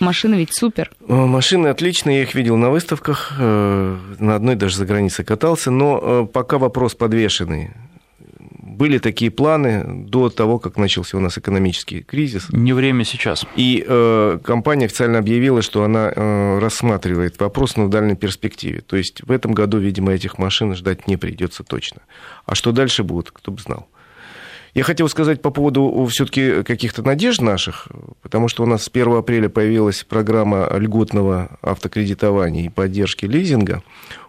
Машины 0.00 0.34
ведь 0.34 0.52
супер. 0.52 0.90
Машины 1.06 1.68
отличные, 1.68 2.18
я 2.18 2.22
их 2.24 2.34
видел 2.34 2.56
на 2.56 2.70
выставках, 2.70 3.32
э, 3.38 3.98
на 4.18 4.34
одной 4.34 4.56
даже 4.56 4.76
за 4.76 4.86
границей 4.86 5.24
катался, 5.24 5.70
но 5.70 6.00
э, 6.02 6.26
пока 6.32 6.58
вопрос 6.58 6.94
подвешенный. 6.94 7.70
Были 8.38 8.98
такие 8.98 9.30
планы 9.30 9.84
до 10.08 10.30
того, 10.30 10.58
как 10.58 10.76
начался 10.76 11.16
у 11.16 11.20
нас 11.20 11.38
экономический 11.38 12.02
кризис. 12.02 12.48
Не 12.50 12.72
время 12.72 13.04
сейчас. 13.04 13.46
И 13.54 13.84
э, 13.86 14.38
компания 14.42 14.86
официально 14.86 15.18
объявила, 15.18 15.62
что 15.62 15.84
она 15.84 16.12
э, 16.14 16.58
рассматривает 16.58 17.38
вопрос, 17.38 17.76
но 17.76 17.84
в 17.84 17.90
дальней 17.90 18.16
перспективе. 18.16 18.80
То 18.80 18.96
есть 18.96 19.22
в 19.22 19.30
этом 19.30 19.52
году, 19.52 19.78
видимо, 19.78 20.12
этих 20.12 20.38
машин 20.38 20.74
ждать 20.74 21.06
не 21.06 21.16
придется 21.16 21.62
точно. 21.62 22.00
А 22.46 22.56
что 22.56 22.72
дальше 22.72 23.04
будет, 23.04 23.30
кто 23.30 23.52
бы 23.52 23.60
знал. 23.60 23.86
Я 24.74 24.82
хотел 24.82 25.08
сказать 25.08 25.40
по 25.40 25.50
поводу 25.50 26.04
все-таки 26.10 26.64
каких-то 26.64 27.02
надежд 27.04 27.40
наших, 27.40 27.86
потому 28.22 28.48
что 28.48 28.64
у 28.64 28.66
нас 28.66 28.82
с 28.82 28.90
1 28.92 29.14
апреля 29.14 29.48
появилась 29.48 30.02
программа 30.02 30.68
льготного 30.76 31.58
автокредитования 31.62 32.66
и 32.66 32.68
поддержки 32.68 33.24
лизинга. 33.24 33.84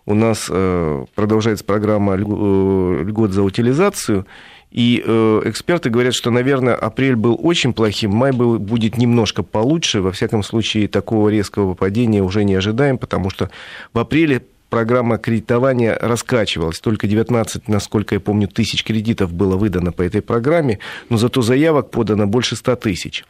У 0.05 0.13
нас 0.13 0.47
э, 0.51 1.05
продолжается 1.15 1.65
программа 1.65 2.13
э, 2.13 2.17
льгот 2.17 3.31
за 3.31 3.41
утилизацию. 3.41 4.27
И 4.69 5.01
э, 5.03 5.41
эксперты 5.45 5.89
говорят, 5.89 6.13
что, 6.13 6.29
наверное, 6.29 6.75
апрель 6.75 7.15
был 7.15 7.39
очень 7.41 7.73
плохим, 7.73 8.11
май 8.11 8.31
был, 8.31 8.59
будет 8.59 8.97
немножко 8.97 9.41
получше. 9.41 10.01
Во 10.01 10.11
всяком 10.11 10.43
случае, 10.43 10.87
такого 10.87 11.29
резкого 11.29 11.73
падения 11.73 12.21
уже 12.21 12.43
не 12.43 12.53
ожидаем, 12.53 12.99
потому 12.99 13.31
что 13.31 13.49
в 13.93 13.99
апреле 13.99 14.43
программа 14.69 15.17
кредитования 15.17 15.97
раскачивалась. 15.99 16.79
Только 16.79 17.07
19, 17.07 17.67
насколько 17.67 18.15
я 18.15 18.19
помню, 18.19 18.47
тысяч 18.47 18.83
кредитов 18.83 19.33
было 19.33 19.57
выдано 19.57 19.91
по 19.91 20.01
этой 20.01 20.21
программе, 20.21 20.79
но 21.09 21.17
зато 21.17 21.41
заявок 21.41 21.91
подано 21.91 22.27
больше 22.27 22.55
100 22.55 22.75
тысяч. 22.77 23.23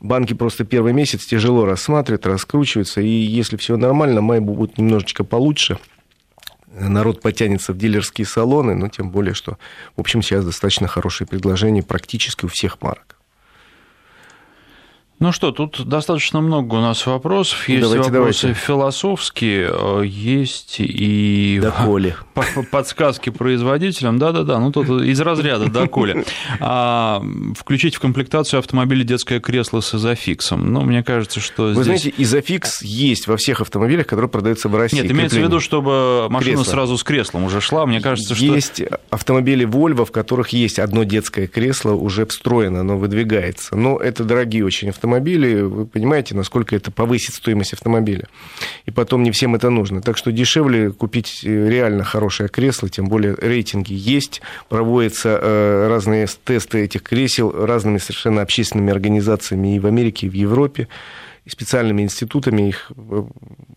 Банки 0.00 0.34
просто 0.34 0.64
первый 0.64 0.92
месяц 0.92 1.24
тяжело 1.24 1.64
рассматривают, 1.64 2.26
раскручиваются, 2.26 3.00
и 3.00 3.08
если 3.08 3.56
все 3.56 3.76
нормально, 3.76 4.20
май 4.20 4.40
будет 4.40 4.76
немножечко 4.76 5.22
получше. 5.22 5.78
Народ 6.76 7.20
потянется 7.20 7.72
в 7.72 7.78
дилерские 7.78 8.26
салоны, 8.26 8.74
но 8.74 8.88
тем 8.88 9.10
более, 9.10 9.34
что, 9.34 9.58
в 9.96 10.00
общем, 10.00 10.22
сейчас 10.22 10.44
достаточно 10.44 10.88
хорошие 10.88 11.28
предложения 11.28 11.82
практически 11.82 12.46
у 12.46 12.48
всех 12.48 12.80
марок. 12.80 13.11
Ну 15.22 15.30
что, 15.30 15.52
тут 15.52 15.86
достаточно 15.86 16.40
много 16.40 16.74
у 16.74 16.80
нас 16.80 17.06
вопросов. 17.06 17.68
Есть 17.68 17.82
давайте, 17.82 18.10
вопросы 18.10 18.42
давайте. 18.42 18.60
философские, 18.60 19.70
э, 19.72 20.02
есть 20.04 20.80
и 20.80 21.60
доколе. 21.62 22.16
подсказки 22.72 23.30
производителям. 23.30 24.18
Да-да-да, 24.18 24.58
ну 24.58 24.72
тут 24.72 24.88
из 24.88 25.20
разряда 25.20 25.70
доколе. 25.70 26.24
А, 26.58 27.22
включить 27.56 27.94
в 27.94 28.00
комплектацию 28.00 28.58
автомобиля 28.58 29.04
детское 29.04 29.38
кресло 29.38 29.78
с 29.78 29.94
изофиксом. 29.94 30.72
Ну, 30.72 30.80
мне 30.80 31.04
кажется, 31.04 31.38
что 31.38 31.66
Вы 31.66 31.74
здесь... 31.74 31.84
знаете, 31.84 32.14
изофикс 32.18 32.82
есть 32.82 33.28
во 33.28 33.36
всех 33.36 33.60
автомобилях, 33.60 34.08
которые 34.08 34.28
продаются 34.28 34.68
в 34.68 34.74
России. 34.74 35.02
Нет, 35.02 35.12
имеется 35.12 35.38
в 35.38 35.40
виду, 35.40 35.60
чтобы 35.60 36.26
машина 36.30 36.56
Кресло. 36.56 36.72
сразу 36.72 36.98
с 36.98 37.04
креслом 37.04 37.44
уже 37.44 37.60
шла. 37.60 37.86
Мне 37.86 38.00
кажется, 38.00 38.34
что... 38.34 38.44
Есть 38.44 38.82
автомобили 39.10 39.64
Volvo, 39.64 40.04
в 40.04 40.10
которых 40.10 40.48
есть 40.48 40.80
одно 40.80 41.04
детское 41.04 41.46
кресло 41.46 41.92
уже 41.92 42.26
встроено, 42.26 42.80
оно 42.80 42.98
выдвигается. 42.98 43.76
Но 43.76 43.98
это 43.98 44.24
дорогие 44.24 44.64
очень 44.64 44.88
автомобили 44.88 45.11
автомобили, 45.12 45.60
вы 45.60 45.86
понимаете, 45.86 46.34
насколько 46.34 46.74
это 46.74 46.90
повысит 46.90 47.34
стоимость 47.34 47.74
автомобиля. 47.74 48.28
И 48.86 48.90
потом 48.90 49.22
не 49.22 49.30
всем 49.30 49.54
это 49.54 49.70
нужно. 49.70 50.00
Так 50.00 50.16
что 50.16 50.32
дешевле 50.32 50.90
купить 50.90 51.40
э, 51.44 51.68
реально 51.68 52.04
хорошее 52.04 52.48
кресло, 52.48 52.88
тем 52.88 53.08
более 53.08 53.34
рейтинги 53.34 53.92
есть, 53.92 54.40
проводятся 54.68 55.38
э, 55.40 55.88
разные 55.88 56.26
тесты 56.44 56.84
этих 56.84 57.02
кресел 57.02 57.52
разными 57.52 57.98
совершенно 57.98 58.42
общественными 58.42 58.92
организациями 58.92 59.76
и 59.76 59.78
в 59.78 59.86
Америке, 59.86 60.26
и 60.26 60.30
в 60.30 60.34
Европе 60.34 60.88
специальными 61.48 62.02
институтами, 62.02 62.68
их 62.68 62.92
э, 62.96 63.24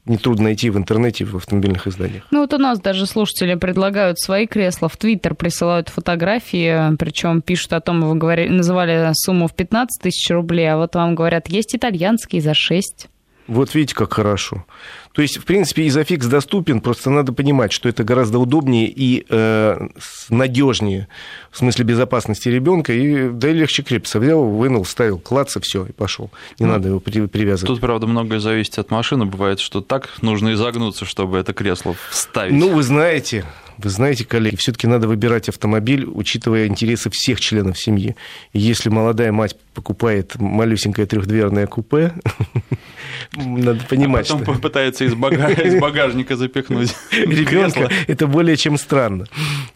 нетрудно 0.05 0.45
найти 0.45 0.69
в 0.69 0.77
интернете, 0.77 1.25
в 1.25 1.35
автомобильных 1.35 1.87
изданиях. 1.87 2.27
Ну 2.31 2.41
вот 2.41 2.53
у 2.53 2.57
нас 2.57 2.79
даже 2.79 3.05
слушатели 3.05 3.55
предлагают 3.55 4.19
свои 4.19 4.45
кресла, 4.45 4.87
в 4.87 4.97
Твиттер 4.97 5.35
присылают 5.35 5.89
фотографии, 5.89 6.95
причем 6.97 7.41
пишут 7.41 7.73
о 7.73 7.81
том, 7.81 8.01
вы 8.01 8.15
говорили, 8.15 8.49
называли 8.49 9.09
сумму 9.13 9.47
в 9.47 9.55
15 9.55 10.01
тысяч 10.01 10.29
рублей, 10.29 10.71
а 10.71 10.77
вот 10.77 10.95
вам 10.95 11.15
говорят, 11.15 11.47
есть 11.47 11.75
итальянские 11.75 12.41
за 12.41 12.53
6. 12.53 13.07
Вот 13.47 13.75
видите, 13.75 13.95
как 13.95 14.13
хорошо. 14.13 14.65
То 15.13 15.21
есть, 15.21 15.37
в 15.37 15.45
принципе, 15.45 15.87
изофикс 15.87 16.25
доступен, 16.25 16.81
просто 16.81 17.09
надо 17.09 17.31
понимать, 17.31 17.71
что 17.71 17.87
это 17.87 18.03
гораздо 18.03 18.39
удобнее 18.39 18.87
и 18.87 19.25
э, 19.29 19.87
надежнее 20.29 21.07
в 21.51 21.57
смысле 21.57 21.85
безопасности 21.85 22.49
ребенка, 22.49 22.91
и 22.91 23.29
да 23.29 23.49
и 23.49 23.53
легче 23.53 23.81
крепится. 23.83 24.19
Взял, 24.19 24.43
вынул, 24.43 24.83
ставил, 24.83 25.19
клаца, 25.19 25.61
все, 25.61 25.85
и 25.85 25.91
пошел. 25.91 26.31
Не 26.59 26.65
ну, 26.65 26.73
надо 26.73 26.89
его 26.89 26.99
привязывать. 26.99 27.67
Тут, 27.67 27.79
правда, 27.79 28.07
многое 28.07 28.39
зависит 28.39 28.77
от 28.77 28.91
машины. 28.91 29.25
Бывает, 29.25 29.59
что 29.59 29.79
так 29.79 30.09
нужно 30.21 30.53
изогнуться, 30.53 31.05
чтобы 31.05 31.37
это 31.37 31.53
кресло 31.53 31.95
вставить. 32.09 32.53
Ну, 32.53 32.73
вы 32.73 32.83
знаете, 32.83 33.45
вы 33.77 33.89
знаете, 33.89 34.25
коллеги, 34.25 34.55
все-таки 34.55 34.87
надо 34.87 35.07
выбирать 35.07 35.49
автомобиль, 35.49 36.05
учитывая 36.05 36.67
интересы 36.67 37.09
всех 37.09 37.39
членов 37.39 37.77
семьи. 37.77 38.15
И 38.53 38.59
если 38.59 38.89
молодая 38.89 39.31
мать 39.31 39.55
покупает 39.73 40.35
малюсенькое 40.35 41.07
трехдверное 41.07 41.67
купе, 41.67 42.13
надо 43.35 43.83
понимать, 43.89 44.29
а 44.29 44.37
потом 44.37 44.55
что... 44.55 44.61
пытается 44.61 45.05
из, 45.05 45.13
из 45.13 45.79
багажника 45.79 46.35
запихнуть 46.35 46.95
ребенка. 47.11 47.89
Это 48.07 48.27
более 48.27 48.57
чем 48.57 48.77
странно. 48.77 49.25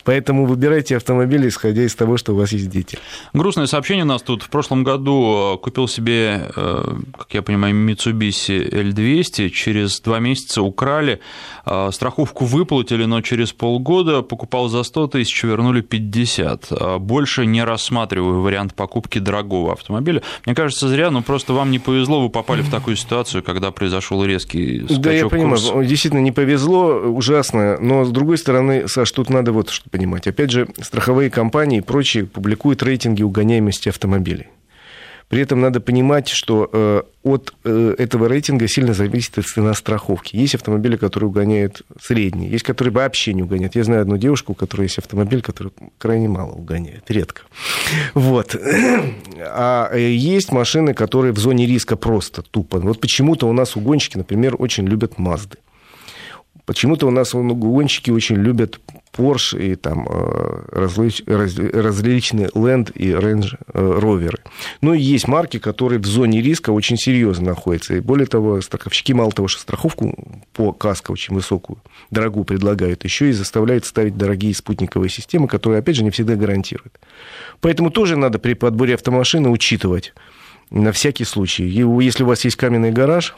Поэтому 0.03 0.45
выбирайте 0.45 0.97
автомобиль, 0.97 1.47
исходя 1.47 1.83
из 1.83 1.95
того, 1.95 2.17
что 2.17 2.33
у 2.33 2.35
вас 2.35 2.51
есть 2.51 2.69
дети. 2.69 2.97
Грустное 3.33 3.67
сообщение 3.67 4.05
у 4.05 4.07
нас 4.07 4.21
тут. 4.21 4.43
В 4.43 4.49
прошлом 4.49 4.83
году 4.83 5.55
э, 5.55 5.57
купил 5.57 5.87
себе, 5.87 6.49
э, 6.55 6.95
как 7.17 7.33
я 7.33 7.41
понимаю, 7.41 7.75
Mitsubishi 7.75 8.69
L200. 8.69 9.49
Через 9.49 9.99
два 10.01 10.19
месяца 10.19 10.61
украли. 10.61 11.19
Э, 11.65 11.89
страховку 11.91 12.45
выплатили, 12.45 13.05
но 13.05 13.21
через 13.21 13.53
полгода 13.53 13.99
года 13.99 14.21
покупал 14.21 14.69
за 14.69 14.83
100 14.83 15.07
тысяч, 15.07 15.43
вернули 15.43 15.81
50. 15.81 16.67
А 16.71 16.99
больше 16.99 17.45
не 17.45 17.63
рассматриваю 17.63 18.41
вариант 18.41 18.73
покупки 18.75 19.19
дорогого 19.19 19.73
автомобиля. 19.73 20.21
Мне 20.45 20.55
кажется, 20.55 20.87
зря, 20.87 21.11
но 21.11 21.21
просто 21.21 21.53
вам 21.53 21.71
не 21.71 21.79
повезло, 21.79 22.21
вы 22.21 22.29
попали 22.29 22.61
в 22.61 22.69
такую 22.69 22.95
ситуацию, 22.95 23.28
когда 23.45 23.71
произошел 23.71 24.23
резкий 24.23 24.81
скачок 24.83 25.01
Да, 25.01 25.11
я 25.11 25.27
понимаю, 25.27 25.59
курса. 25.61 25.83
действительно 25.83 26.21
не 26.21 26.31
повезло, 26.31 26.99
ужасно, 26.99 27.77
но 27.79 28.05
с 28.05 28.11
другой 28.11 28.37
стороны, 28.37 28.87
Саш, 28.87 29.11
тут 29.11 29.29
надо 29.29 29.51
вот 29.51 29.69
что 29.69 29.89
понимать. 29.89 30.27
Опять 30.27 30.51
же, 30.51 30.67
страховые 30.81 31.29
компании 31.29 31.79
и 31.79 31.81
прочие 31.81 32.25
публикуют 32.25 32.83
рейтинги 32.83 33.23
угоняемости 33.23 33.89
автомобилей. 33.89 34.47
При 35.29 35.41
этом 35.41 35.61
надо 35.61 35.79
понимать, 35.79 36.27
что 36.27 36.67
э, 36.73 37.03
от 37.23 37.53
э, 37.63 37.95
этого 37.99 38.27
рейтинга 38.27 38.67
сильно 38.67 38.93
зависит 38.93 39.35
цена 39.45 39.75
страховки. 39.75 40.35
Есть 40.35 40.55
автомобили, 40.55 40.97
которые 40.97 41.29
угоняют 41.29 41.83
средние, 42.01 42.49
есть, 42.49 42.63
которые 42.63 42.91
вообще 42.91 43.33
не 43.33 43.43
угоняют. 43.43 43.75
Я 43.75 43.83
знаю 43.83 44.01
одну 44.01 44.17
девушку, 44.17 44.53
у 44.53 44.55
которой 44.55 44.83
есть 44.83 44.97
автомобиль, 44.97 45.43
который 45.43 45.71
крайне 45.99 46.27
мало 46.27 46.53
угоняет, 46.53 47.03
редко. 47.11 47.43
Вот. 48.15 48.55
А 49.39 49.89
э, 49.93 50.11
есть 50.11 50.51
машины, 50.51 50.95
которые 50.95 51.31
в 51.31 51.37
зоне 51.37 51.67
риска 51.67 51.95
просто 51.95 52.41
тупо. 52.41 52.79
Вот 52.79 52.99
почему-то 52.99 53.47
у 53.47 53.53
нас 53.53 53.75
угонщики, 53.75 54.17
например, 54.17 54.55
очень 54.57 54.87
любят 54.87 55.19
Мазды. 55.19 55.57
Почему-то 56.69 57.07
у 57.07 57.09
нас 57.09 57.33
гонщики 57.33 58.11
очень 58.11 58.35
любят 58.35 58.79
Porsche 59.11 59.59
и 59.59 59.75
там 59.75 60.07
э, 60.07 60.61
различ, 60.71 61.23
раз, 61.25 61.57
различные 61.57 62.49
Land 62.49 62.93
и 62.93 63.09
Range 63.09 63.57
роверы. 63.73 64.37
Но 64.79 64.93
есть 64.93 65.27
марки, 65.27 65.57
которые 65.57 65.97
в 65.97 66.05
зоне 66.05 66.43
риска 66.43 66.69
очень 66.69 66.95
серьезно 66.95 67.47
находятся. 67.47 67.95
И 67.95 68.01
более 68.01 68.27
того, 68.27 68.61
страховщики 68.61 69.13
мало 69.13 69.31
того, 69.31 69.47
что 69.47 69.61
страховку 69.61 70.15
по 70.53 70.71
каско 70.71 71.09
очень 71.09 71.33
высокую, 71.33 71.81
дорогую 72.11 72.45
предлагают, 72.45 73.03
еще 73.03 73.29
и 73.29 73.31
заставляют 73.31 73.85
ставить 73.85 74.15
дорогие 74.15 74.53
спутниковые 74.53 75.09
системы, 75.09 75.47
которые, 75.47 75.79
опять 75.79 75.95
же, 75.95 76.03
не 76.03 76.11
всегда 76.11 76.35
гарантируют. 76.35 76.99
Поэтому 77.61 77.89
тоже 77.89 78.15
надо 78.15 78.37
при 78.37 78.53
подборе 78.53 78.93
автомашины 78.93 79.49
учитывать 79.49 80.13
на 80.69 80.91
всякий 80.91 81.23
случай. 81.23 81.65
Если 81.65 82.23
у 82.23 82.27
вас 82.27 82.45
есть 82.45 82.57
каменный 82.57 82.91
гараж, 82.91 83.33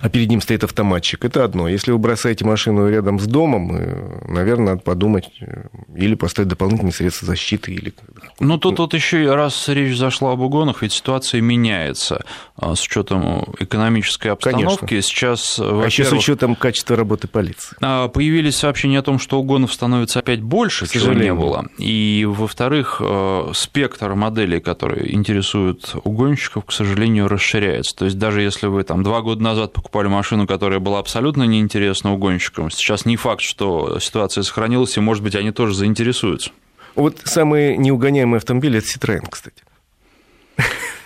а 0.00 0.08
перед 0.08 0.28
ним 0.28 0.40
стоит 0.40 0.64
автоматчик, 0.64 1.24
это 1.24 1.44
одно. 1.44 1.68
Если 1.68 1.92
вы 1.92 1.98
бросаете 1.98 2.44
машину 2.44 2.88
рядом 2.88 3.18
с 3.18 3.26
домом, 3.26 3.76
э, 3.76 4.24
наверное, 4.28 4.72
надо 4.72 4.82
подумать 4.82 5.30
э, 5.40 5.66
или 5.96 6.14
поставить 6.14 6.48
дополнительные 6.48 6.92
средства 6.92 7.26
защиты. 7.26 7.72
Или... 7.72 7.92
Ну, 8.38 8.58
тут 8.58 8.78
вот 8.78 8.94
еще 8.94 9.34
раз 9.34 9.68
речь 9.68 9.96
зашла 9.96 10.32
об 10.32 10.40
угонах, 10.40 10.82
ведь 10.82 10.92
ситуация 10.92 11.40
меняется 11.40 12.24
а, 12.56 12.74
с 12.74 12.82
учетом 12.84 13.44
экономической 13.58 14.28
обстановки. 14.28 14.86
Конечно. 14.86 15.02
Сейчас, 15.02 15.58
а 15.60 15.84
еще 15.84 16.04
с 16.04 16.12
учетом 16.12 16.54
качества 16.54 16.96
работы 16.96 17.28
полиции. 17.28 17.76
А, 17.80 18.08
появились 18.08 18.56
сообщения 18.56 18.98
о 18.98 19.02
том, 19.02 19.18
что 19.18 19.38
угонов 19.38 19.72
становится 19.72 20.18
опять 20.18 20.42
больше, 20.42 20.86
чего 20.88 21.12
не 21.12 21.32
было. 21.34 21.66
И, 21.78 22.26
во-вторых, 22.28 23.00
э, 23.00 23.50
спектр 23.54 24.14
моделей, 24.14 24.60
которые 24.60 25.14
интересуют 25.14 25.94
угонщиков, 26.04 26.64
к 26.64 26.72
сожалению, 26.72 27.28
расширяется. 27.28 27.94
То 27.96 28.04
есть 28.06 28.18
даже 28.18 28.42
если 28.42 28.66
вы 28.66 28.82
там 28.84 29.02
два 29.02 29.20
года 29.22 29.42
назад 29.42 29.59
назад 29.60 29.72
покупали 29.74 30.08
машину, 30.08 30.46
которая 30.46 30.80
была 30.80 30.98
абсолютно 30.98 31.42
неинтересна 31.44 32.12
угонщикам. 32.12 32.70
Сейчас 32.70 33.04
не 33.04 33.16
факт, 33.16 33.42
что 33.42 33.98
ситуация 34.00 34.42
сохранилась, 34.42 34.96
и, 34.96 35.00
может 35.00 35.22
быть, 35.22 35.34
они 35.34 35.50
тоже 35.52 35.74
заинтересуются. 35.74 36.50
Вот 36.94 37.20
самые 37.24 37.76
неугоняемые 37.76 38.38
автомобили– 38.38 38.78
это 38.80 38.86
Citroёn, 38.86 39.26
кстати. 39.30 39.62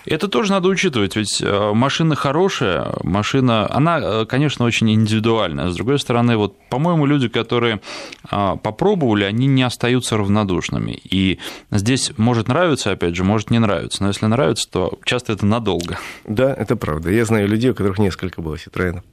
Это 0.07 0.29
тоже 0.29 0.53
надо 0.53 0.69
учитывать, 0.69 1.17
ведь 1.17 1.41
э, 1.41 1.73
машина 1.73 2.15
хорошая, 2.15 2.93
машина, 3.03 3.67
она, 3.73 4.01
э, 4.01 4.27
конечно, 4.27 4.65
очень 4.65 4.93
индивидуальная. 4.93 5.71
С 5.71 5.77
другой 5.77 5.99
стороны, 5.99 6.37
вот, 6.37 6.57
по-моему, 6.69 7.07
люди, 7.07 7.29
которые 7.29 7.81
э, 8.31 8.57
попробовали, 8.63 9.25
они 9.25 9.47
не 9.47 9.63
остаются 9.63 10.17
равнодушными. 10.17 11.01
И 11.11 11.39
здесь 11.71 12.13
может 12.17 12.49
нравиться, 12.49 12.91
опять 12.91 13.17
же, 13.17 13.25
может 13.25 13.51
не 13.51 13.59
нравиться. 13.59 14.03
Но 14.03 14.09
если 14.09 14.27
нравится, 14.27 14.69
то 14.71 14.99
часто 15.05 15.33
это 15.33 15.47
надолго. 15.47 15.99
Да, 16.25 16.53
это 16.53 16.77
правда. 16.77 17.11
Я 17.11 17.25
знаю 17.25 17.49
людей, 17.49 17.71
у 17.71 17.75
которых 17.75 17.99
несколько 17.99 18.43
было 18.43 18.57
Citroёnов. 18.57 19.05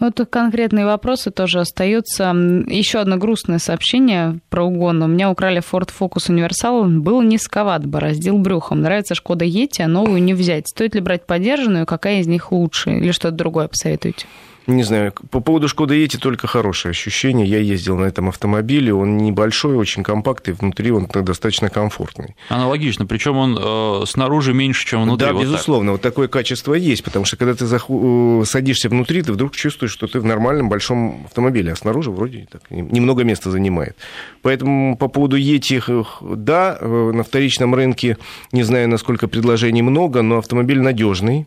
Вот 0.00 0.20
конкретные 0.28 0.86
вопросы 0.86 1.30
тоже 1.30 1.60
остаются. 1.60 2.32
Еще 2.66 2.98
одно 2.98 3.16
грустное 3.16 3.58
сообщение 3.58 4.40
про 4.50 4.64
угон. 4.64 5.02
У 5.02 5.06
меня 5.06 5.30
украли 5.30 5.62
Ford 5.62 5.90
Focus 5.98 6.30
Универсал. 6.30 6.84
Был 6.84 7.22
низковат, 7.22 7.86
бороздил 7.86 8.38
брюхом. 8.38 8.80
Нравится 8.80 9.14
Шкода 9.14 9.44
Ети, 9.44 9.82
а 9.82 9.88
новую 9.88 10.22
не 10.22 10.34
взять. 10.34 10.68
Стоит 10.68 10.94
ли 10.94 11.00
брать 11.00 11.26
подержанную? 11.26 11.86
Какая 11.86 12.20
из 12.20 12.26
них 12.26 12.52
лучше? 12.52 12.90
Или 12.90 13.12
что-то 13.12 13.36
другое 13.36 13.68
посоветуете? 13.68 14.26
Не 14.66 14.82
знаю, 14.82 15.12
по 15.30 15.40
поводу 15.40 15.68
Шкода 15.68 15.94
Ети 15.94 16.16
только 16.16 16.46
хорошее 16.46 16.90
ощущение. 16.90 17.46
Я 17.46 17.58
ездил 17.58 17.96
на 17.96 18.04
этом 18.04 18.28
автомобиле, 18.28 18.94
он 18.94 19.18
небольшой, 19.18 19.76
очень 19.76 20.02
компактный, 20.02 20.54
внутри 20.54 20.90
он 20.90 21.06
достаточно 21.06 21.68
комфортный. 21.68 22.34
Аналогично, 22.48 23.04
причем 23.06 23.36
он 23.36 23.58
э, 23.60 24.06
снаружи 24.06 24.54
меньше, 24.54 24.86
чем 24.86 25.02
внутри. 25.02 25.26
Да, 25.26 25.32
вот 25.34 25.42
безусловно, 25.42 25.88
так. 25.88 25.92
вот 25.92 26.02
такое 26.02 26.28
качество 26.28 26.74
есть, 26.74 27.04
потому 27.04 27.24
что 27.24 27.36
когда 27.36 27.54
ты 27.54 27.66
заху... 27.66 28.42
Э, 28.42 28.44
садишься 28.46 28.88
внутри, 28.88 29.22
ты 29.22 29.32
вдруг 29.32 29.54
чувствуешь, 29.54 29.92
что 29.92 30.06
ты 30.06 30.20
в 30.20 30.24
нормальном 30.24 30.68
большом 30.68 31.24
автомобиле, 31.26 31.72
а 31.72 31.76
снаружи 31.76 32.10
вроде 32.10 32.46
так 32.50 32.62
немного 32.70 33.24
места 33.24 33.50
занимает. 33.50 33.96
Поэтому 34.42 34.96
по 34.96 35.08
поводу 35.08 35.36
Ети, 35.36 35.82
да, 36.20 36.78
э, 36.80 37.12
на 37.12 37.22
вторичном 37.22 37.74
рынке, 37.74 38.16
не 38.52 38.62
знаю, 38.62 38.88
насколько 38.88 39.28
предложений 39.28 39.82
много, 39.82 40.22
но 40.22 40.38
автомобиль 40.38 40.80
надежный, 40.80 41.46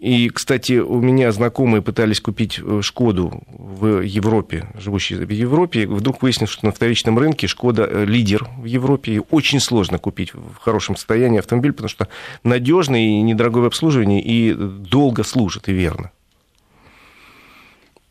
и, 0.00 0.30
кстати, 0.30 0.78
у 0.78 0.98
меня 0.98 1.30
знакомые 1.30 1.82
пытались 1.82 2.22
купить 2.22 2.58
э, 2.58 2.80
Шкоду 2.82 3.42
в 3.50 4.00
Европе, 4.00 4.66
живущие 4.74 5.26
в 5.26 5.30
Европе. 5.30 5.86
Вдруг 5.86 6.22
выяснилось, 6.22 6.50
что 6.50 6.64
на 6.64 6.72
вторичном 6.72 7.18
рынке 7.18 7.46
Шкода 7.46 7.86
э, 7.86 8.06
лидер 8.06 8.48
в 8.56 8.64
Европе. 8.64 9.16
И 9.16 9.20
очень 9.30 9.60
сложно 9.60 9.98
купить 9.98 10.32
в 10.32 10.56
хорошем 10.58 10.96
состоянии 10.96 11.38
автомобиль, 11.38 11.72
потому 11.72 11.90
что 11.90 12.08
надежный 12.44 13.18
и 13.18 13.20
недорогое 13.20 13.66
обслуживание 13.66 14.22
и 14.22 14.54
долго 14.54 15.22
служит, 15.22 15.68
и 15.68 15.72
верно. 15.72 16.10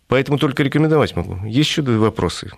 Поэтому 0.08 0.38
только 0.38 0.62
рекомендовать 0.62 1.16
могу. 1.16 1.44
Есть 1.44 1.72
еще 1.72 1.82
вопросы? 1.82 2.52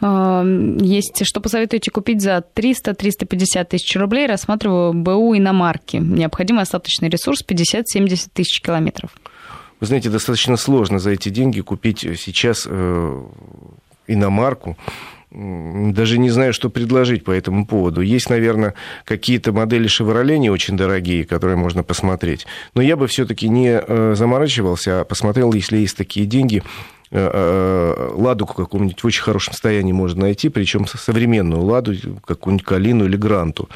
Есть, 0.00 1.26
что 1.26 1.40
посоветуете 1.40 1.90
купить 1.90 2.22
за 2.22 2.42
300-350 2.54 3.64
тысяч 3.64 3.96
рублей, 3.96 4.26
рассматриваю 4.26 4.94
БУ 4.94 5.36
иномарки. 5.36 5.98
Необходимый 5.98 6.62
остаточный 6.62 7.10
ресурс 7.10 7.44
50-70 7.46 8.28
тысяч 8.32 8.62
километров. 8.62 9.10
Вы 9.78 9.86
знаете, 9.86 10.08
достаточно 10.10 10.56
сложно 10.56 10.98
за 10.98 11.10
эти 11.10 11.28
деньги 11.28 11.60
купить 11.60 12.00
сейчас 12.00 12.66
э, 12.68 13.22
иномарку 14.06 14.76
даже 15.32 16.18
не 16.18 16.30
знаю, 16.30 16.52
что 16.52 16.70
предложить 16.70 17.24
по 17.24 17.30
этому 17.30 17.66
поводу. 17.66 18.00
Есть, 18.00 18.30
наверное, 18.30 18.74
какие-то 19.04 19.52
модели 19.52 19.88
Chevrolet 19.88 20.38
не 20.38 20.50
очень 20.50 20.76
дорогие, 20.76 21.24
которые 21.24 21.56
можно 21.56 21.82
посмотреть. 21.82 22.46
Но 22.74 22.82
я 22.82 22.96
бы 22.96 23.06
все-таки 23.06 23.48
не 23.48 23.80
э, 23.80 24.14
заморачивался, 24.16 25.00
а 25.00 25.04
посмотрел, 25.04 25.52
если 25.52 25.78
есть 25.78 25.96
такие 25.96 26.26
деньги, 26.26 26.62
Э, 27.12 27.28
э, 27.32 28.12
ладу 28.14 28.46
в 28.46 28.54
каком-нибудь 28.54 29.02
в 29.02 29.04
очень 29.04 29.22
хорошем 29.22 29.52
состоянии 29.52 29.90
можно 29.90 30.22
найти, 30.22 30.48
причем 30.48 30.86
современную 30.86 31.60
ладу, 31.60 31.92
какую-нибудь 32.24 32.64
калину 32.64 33.04
или 33.04 33.16
гранту. 33.16 33.68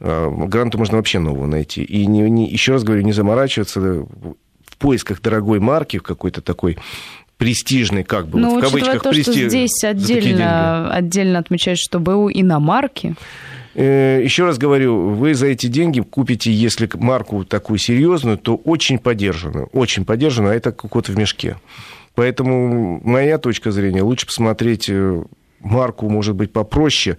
Гранту 0.00 0.78
можно 0.78 0.96
вообще 0.96 1.18
новую 1.18 1.48
найти. 1.48 1.82
И 1.82 2.06
не, 2.06 2.30
не, 2.30 2.48
еще 2.48 2.74
раз 2.74 2.84
говорю, 2.84 3.02
не 3.02 3.10
заморачиваться 3.10 3.80
в 3.80 4.76
поисках 4.78 5.20
дорогой 5.20 5.58
марки, 5.58 5.98
в 5.98 6.04
какой-то 6.04 6.40
такой 6.40 6.78
престижный, 7.38 8.04
как 8.04 8.28
бы, 8.28 8.38
Но 8.38 8.50
вот, 8.50 8.58
в 8.58 8.66
кавычках, 8.66 9.02
то, 9.02 9.10
престиж... 9.10 9.34
что 9.34 9.48
здесь 9.48 9.84
отдельно, 9.84 10.92
отдельно 10.92 11.38
отмечают, 11.38 11.78
что 11.78 11.98
БУ 11.98 12.30
иномарки, 12.30 13.14
Э, 13.80 14.20
еще 14.24 14.44
раз 14.44 14.58
говорю, 14.58 15.10
вы 15.10 15.34
за 15.34 15.46
эти 15.46 15.68
деньги 15.68 16.00
купите, 16.00 16.50
если 16.50 16.90
марку 16.94 17.44
такую 17.44 17.78
серьезную, 17.78 18.36
то 18.36 18.56
очень 18.56 18.98
подержанную. 18.98 19.66
Очень 19.66 20.04
подержанную, 20.04 20.52
а 20.52 20.56
это 20.56 20.72
кот 20.72 21.08
в 21.08 21.16
мешке. 21.16 21.58
Поэтому 22.16 23.00
моя 23.04 23.38
точка 23.38 23.70
зрения, 23.70 24.02
лучше 24.02 24.26
посмотреть 24.26 24.88
э, 24.88 25.22
марку, 25.60 26.08
может 26.08 26.34
быть, 26.34 26.52
попроще, 26.52 27.18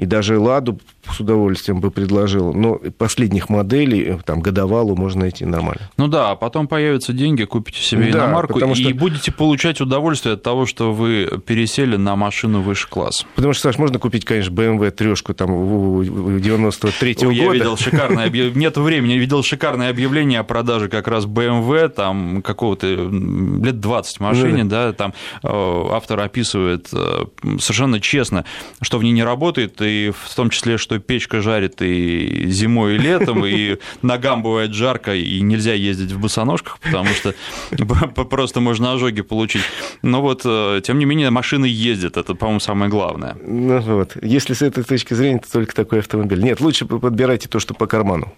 и 0.00 0.06
даже 0.06 0.38
«Ладу» 0.38 0.80
с 1.10 1.20
удовольствием 1.20 1.80
бы 1.80 1.90
предложил, 1.90 2.54
но 2.54 2.80
последних 2.96 3.50
моделей, 3.50 4.18
там, 4.24 4.40
годовалу 4.40 4.96
можно 4.96 5.22
найти 5.22 5.44
нормально. 5.44 5.90
Ну 5.98 6.08
да, 6.08 6.30
а 6.30 6.36
потом 6.36 6.68
появятся 6.68 7.12
деньги, 7.12 7.44
купите 7.44 7.82
себе 7.82 8.10
да, 8.10 8.20
иномарку 8.20 8.58
и 8.58 8.74
что... 8.74 8.94
будете 8.94 9.30
получать 9.30 9.80
удовольствие 9.82 10.34
от 10.36 10.42
того, 10.42 10.64
что 10.64 10.94
вы 10.94 11.40
пересели 11.44 11.96
на 11.96 12.16
машину 12.16 12.62
выше 12.62 12.88
класс. 12.88 13.26
Потому 13.34 13.52
что, 13.52 13.64
Саш, 13.64 13.78
можно 13.78 13.98
купить, 13.98 14.24
конечно, 14.24 14.52
BMW 14.52 14.90
трешку 14.90 15.34
там 15.34 15.50
93-го 15.50 17.26
года. 17.26 17.34
Я 17.34 17.52
видел 17.52 17.76
шикарное 17.76 18.26
объявление, 18.26 18.58
нет 18.60 18.76
времени, 18.78 19.12
я 19.12 19.18
видел 19.18 19.42
шикарное 19.42 19.90
объявление 19.90 20.40
о 20.40 20.44
продаже 20.44 20.88
как 20.88 21.08
раз 21.08 21.26
BMW, 21.26 21.90
там 21.90 22.40
какого-то 22.40 22.86
лет 22.86 23.80
20 23.80 24.20
машине, 24.20 24.64
да, 24.64 24.86
да 24.86 24.92
там 24.94 25.14
э, 25.42 25.86
автор 25.92 26.20
описывает 26.20 26.88
э, 26.92 27.26
совершенно 27.58 28.00
честно, 28.00 28.46
что 28.80 28.98
в 28.98 29.04
ней 29.04 29.12
не 29.12 29.24
работает, 29.24 29.80
и 29.90 30.10
в 30.10 30.34
том 30.34 30.50
числе, 30.50 30.78
что 30.78 30.98
печка 30.98 31.40
жарит 31.40 31.82
и 31.82 32.46
зимой, 32.48 32.96
и 32.96 32.98
летом, 32.98 33.44
и 33.44 33.78
ногам 34.02 34.42
бывает 34.42 34.72
жарко, 34.72 35.14
и 35.14 35.40
нельзя 35.40 35.74
ездить 35.74 36.12
в 36.12 36.20
босоножках, 36.20 36.78
потому 36.80 37.10
что 37.10 37.34
просто 38.30 38.60
можно 38.60 38.92
ожоги 38.92 39.22
получить. 39.22 39.62
Но 40.02 40.22
вот, 40.22 40.42
э, 40.44 40.80
тем 40.84 40.98
не 40.98 41.04
менее, 41.04 41.30
машины 41.30 41.66
ездят, 41.66 42.16
это, 42.16 42.34
по-моему, 42.34 42.60
самое 42.60 42.90
главное. 42.90 43.36
Ну 43.42 43.80
вот, 43.80 44.16
если 44.22 44.54
с 44.54 44.62
этой 44.62 44.84
точки 44.84 45.14
зрения, 45.14 45.40
то 45.40 45.50
только 45.50 45.74
такой 45.74 46.00
автомобиль. 46.00 46.42
Нет, 46.42 46.60
лучше 46.60 46.86
подбирайте 46.86 47.48
то, 47.48 47.58
что 47.58 47.74
по 47.74 47.86
карману. 47.86 48.32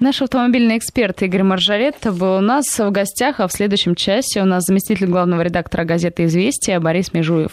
Наш 0.00 0.22
автомобильный 0.22 0.78
эксперт 0.78 1.20
Игорь 1.22 1.42
Маржаретто 1.42 2.10
был 2.10 2.36
у 2.36 2.40
нас 2.40 2.64
в 2.78 2.90
гостях, 2.90 3.38
а 3.38 3.46
в 3.46 3.52
следующем 3.52 3.94
часе 3.94 4.40
у 4.40 4.46
нас 4.46 4.64
заместитель 4.64 5.08
главного 5.08 5.42
редактора 5.42 5.84
газеты 5.84 6.24
«Известия» 6.24 6.80
Борис 6.80 7.12
Межуев. 7.12 7.52